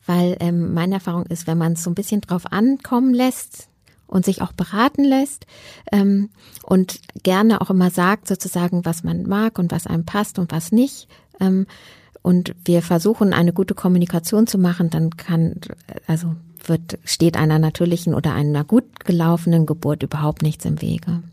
Weil 0.06 0.38
ähm, 0.40 0.74
meine 0.74 0.96
Erfahrung 0.96 1.26
ist, 1.26 1.48
wenn 1.48 1.58
man 1.58 1.74
es 1.74 1.84
so 1.84 1.90
ein 1.90 1.96
bisschen 1.96 2.22
drauf 2.22 2.52
ankommen 2.52 3.14
lässt, 3.14 3.68
und 4.08 4.26
sich 4.26 4.42
auch 4.42 4.54
beraten 4.54 5.04
lässt 5.04 5.46
ähm, 5.92 6.30
und 6.64 7.02
gerne 7.24 7.60
auch 7.60 7.70
immer 7.70 7.90
sagt 7.90 8.28
sozusagen, 8.28 8.86
was 8.86 9.04
man 9.04 9.24
mag 9.24 9.60
und 9.60 9.72
was 9.72 9.86
einem 9.86 10.06
passt 10.06 10.40
und 10.40 10.52
was 10.52 10.72
nicht. 10.72 11.10
Ähm, 11.42 11.68
und 12.28 12.54
wir 12.66 12.82
versuchen 12.82 13.32
eine 13.32 13.54
gute 13.54 13.74
Kommunikation 13.74 14.48
zu 14.48 14.58
machen, 14.58 14.90
dann 14.90 15.12
kann, 15.12 15.62
also 16.08 16.36
wird, 16.66 17.00
steht 17.06 17.38
einer 17.38 17.58
natürlichen 17.58 18.14
oder 18.14 18.34
einer 18.34 18.66
gut 18.66 19.06
gelaufenen 19.06 19.66
Geburt 19.66 20.04
überhaupt 20.04 20.42
nichts 20.42 20.66
im 20.66 20.82
Wege. 20.82 21.24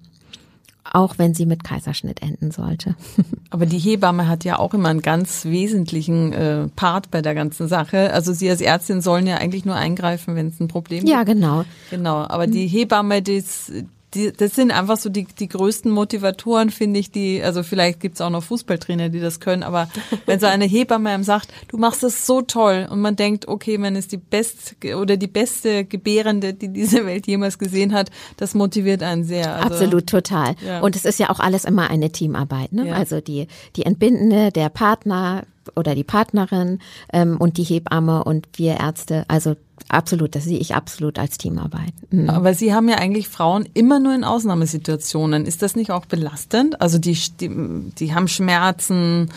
Auch 0.84 1.18
wenn 1.18 1.34
sie 1.34 1.46
mit 1.46 1.64
Kaiserschnitt 1.64 2.22
enden 2.22 2.52
sollte. 2.52 2.94
Aber 3.50 3.66
die 3.66 3.80
Hebamme 3.80 4.28
hat 4.28 4.44
ja 4.44 4.60
auch 4.60 4.72
immer 4.72 4.90
einen 4.90 5.02
ganz 5.02 5.46
wesentlichen 5.46 6.32
äh, 6.32 6.68
Part 6.76 7.10
bei 7.10 7.22
der 7.22 7.34
ganzen 7.34 7.66
Sache. 7.66 8.12
Also 8.12 8.32
Sie 8.32 8.48
als 8.48 8.60
Ärztin 8.60 9.00
sollen 9.00 9.26
ja 9.26 9.38
eigentlich 9.38 9.64
nur 9.64 9.74
eingreifen, 9.74 10.36
wenn 10.36 10.46
es 10.46 10.60
ein 10.60 10.68
Problem 10.68 11.04
ja, 11.06 11.24
gibt. 11.24 11.40
genau. 11.40 11.64
Genau, 11.90 12.18
aber 12.18 12.46
die 12.46 12.68
Hebamme, 12.68 13.20
das, 13.20 13.72
die, 14.14 14.32
das 14.32 14.54
sind 14.54 14.70
einfach 14.70 14.96
so 14.96 15.08
die, 15.08 15.24
die 15.24 15.48
größten 15.48 15.90
Motivatoren, 15.90 16.70
finde 16.70 17.00
ich, 17.00 17.10
die, 17.10 17.42
also 17.42 17.62
vielleicht 17.62 18.00
gibt's 18.00 18.20
auch 18.20 18.30
noch 18.30 18.42
Fußballtrainer, 18.42 19.08
die 19.08 19.20
das 19.20 19.40
können, 19.40 19.62
aber 19.62 19.88
wenn 20.26 20.40
so 20.40 20.46
eine 20.46 20.64
Hebamme 20.64 21.10
einem 21.10 21.24
sagt, 21.24 21.52
du 21.68 21.76
machst 21.76 22.02
das 22.02 22.26
so 22.26 22.42
toll 22.42 22.86
und 22.90 23.00
man 23.00 23.16
denkt, 23.16 23.48
okay, 23.48 23.78
man 23.78 23.96
ist 23.96 24.12
die 24.12 24.16
best 24.16 24.76
oder 24.96 25.16
die 25.16 25.26
beste 25.26 25.84
Gebärende, 25.84 26.54
die 26.54 26.68
diese 26.68 27.06
Welt 27.06 27.26
jemals 27.26 27.58
gesehen 27.58 27.92
hat, 27.92 28.10
das 28.36 28.54
motiviert 28.54 29.02
einen 29.02 29.24
sehr. 29.24 29.56
Also, 29.56 29.68
Absolut, 29.68 30.06
total. 30.06 30.54
Ja. 30.64 30.80
Und 30.80 30.96
es 30.96 31.04
ist 31.04 31.18
ja 31.18 31.30
auch 31.30 31.40
alles 31.40 31.64
immer 31.64 31.90
eine 31.90 32.10
Teamarbeit. 32.10 32.72
Ne? 32.72 32.88
Ja. 32.88 32.94
Also 32.94 33.20
die, 33.20 33.46
die 33.76 33.84
Entbindende, 33.84 34.50
der 34.52 34.68
Partner 34.68 35.44
oder 35.76 35.94
die 35.94 36.04
Partnerin 36.04 36.78
ähm, 37.12 37.36
und 37.38 37.56
die 37.56 37.64
Hebamme 37.64 38.24
und 38.24 38.46
wir 38.56 38.80
Ärzte. 38.80 39.24
Also 39.28 39.56
absolut, 39.88 40.34
das 40.34 40.44
sehe 40.44 40.58
ich 40.58 40.74
absolut 40.74 41.18
als 41.18 41.38
Teamarbeit. 41.38 41.92
Mhm. 42.10 42.30
Aber 42.30 42.54
Sie 42.54 42.74
haben 42.74 42.88
ja 42.88 42.96
eigentlich 42.96 43.28
Frauen 43.28 43.68
immer 43.74 44.00
nur 44.00 44.14
in 44.14 44.24
Ausnahmesituationen. 44.24 45.46
Ist 45.46 45.62
das 45.62 45.76
nicht 45.76 45.90
auch 45.90 46.06
belastend? 46.06 46.80
Also 46.80 46.98
die, 46.98 47.16
die, 47.40 47.50
die 47.98 48.14
haben 48.14 48.28
Schmerzen, 48.28 49.30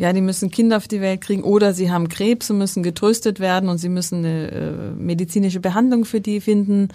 ja, 0.00 0.14
die 0.14 0.22
müssen 0.22 0.50
Kinder 0.50 0.78
auf 0.78 0.88
die 0.88 1.02
Welt 1.02 1.20
kriegen 1.20 1.42
oder 1.42 1.74
sie 1.74 1.90
haben 1.90 2.08
Krebs 2.08 2.50
und 2.50 2.56
müssen 2.56 2.82
getröstet 2.82 3.38
werden 3.38 3.68
und 3.68 3.76
sie 3.76 3.90
müssen 3.90 4.24
eine 4.24 4.50
äh, 4.50 4.70
medizinische 4.96 5.60
Behandlung 5.60 6.06
für 6.06 6.22
die 6.22 6.40
finden. 6.40 6.88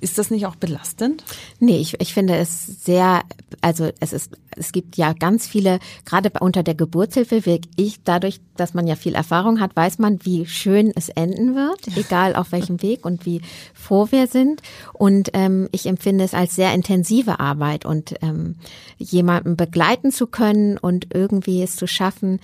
Ist 0.00 0.18
das 0.18 0.30
nicht 0.30 0.44
auch 0.44 0.56
belastend? 0.56 1.24
Nee, 1.58 1.78
ich, 1.78 1.98
ich 2.00 2.12
finde 2.12 2.36
es 2.36 2.84
sehr, 2.84 3.22
also 3.62 3.90
es 3.98 4.12
ist, 4.12 4.32
es 4.54 4.72
gibt 4.72 4.98
ja 4.98 5.14
ganz 5.14 5.46
viele, 5.46 5.78
gerade 6.04 6.30
unter 6.40 6.62
der 6.62 6.74
Geburtshilfe, 6.74 7.46
wie 7.46 7.62
ich 7.76 8.02
dadurch, 8.04 8.40
dass 8.56 8.74
man 8.74 8.86
ja 8.86 8.94
viel 8.94 9.14
Erfahrung 9.14 9.58
hat, 9.58 9.74
weiß 9.74 9.98
man, 9.98 10.18
wie 10.24 10.44
schön 10.44 10.92
es 10.94 11.08
enden 11.08 11.54
wird, 11.54 11.96
egal 11.96 12.36
auf 12.36 12.52
welchem 12.52 12.82
Weg 12.82 13.06
und 13.06 13.24
wie 13.24 13.40
froh 13.72 14.08
wir 14.10 14.26
sind. 14.26 14.60
Und 14.92 15.30
ähm, 15.32 15.68
ich 15.72 15.86
empfinde 15.86 16.24
es 16.24 16.34
als 16.34 16.54
sehr 16.54 16.74
intensive 16.74 17.40
Arbeit 17.40 17.86
und 17.86 18.16
ähm, 18.20 18.56
jemanden 18.98 19.56
begleiten 19.56 20.12
zu 20.12 20.26
können 20.26 20.76
und 20.76 21.14
irgendwie 21.14 21.62
es 21.62 21.76
zu 21.76 21.86
schaffen, 21.86 22.40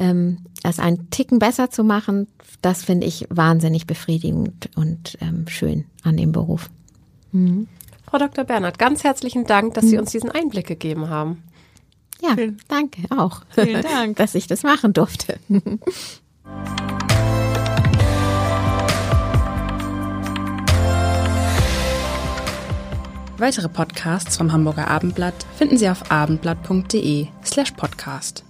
ähm, 0.00 0.38
es 0.64 0.80
einen 0.80 1.10
Ticken 1.10 1.38
besser 1.38 1.70
zu 1.70 1.84
machen, 1.84 2.26
das 2.60 2.82
finde 2.84 3.06
ich 3.06 3.26
wahnsinnig 3.30 3.86
befriedigend 3.86 4.70
und 4.74 5.16
ähm, 5.20 5.46
schön 5.46 5.84
an 6.02 6.16
dem 6.16 6.32
Beruf. 6.32 6.70
Frau 7.32 8.18
Dr. 8.18 8.44
Bernhard, 8.44 8.78
ganz 8.78 9.04
herzlichen 9.04 9.44
Dank, 9.44 9.74
dass 9.74 9.84
Sie 9.86 9.98
uns 9.98 10.10
diesen 10.12 10.30
Einblick 10.30 10.66
gegeben 10.66 11.08
haben. 11.10 11.42
Ja, 12.20 12.34
Vielen- 12.34 12.58
danke 12.68 13.02
auch. 13.16 13.42
Vielen 13.50 13.82
Dank. 13.82 14.16
dass 14.16 14.34
ich 14.34 14.46
das 14.46 14.62
machen 14.62 14.92
durfte. 14.92 15.38
Weitere 23.36 23.68
Podcasts 23.68 24.36
vom 24.36 24.52
Hamburger 24.52 24.88
Abendblatt 24.88 25.46
finden 25.56 25.78
Sie 25.78 25.88
auf 25.88 26.10
abendblatt.de 26.10 27.28
slash 27.44 27.70
podcast. 27.72 28.44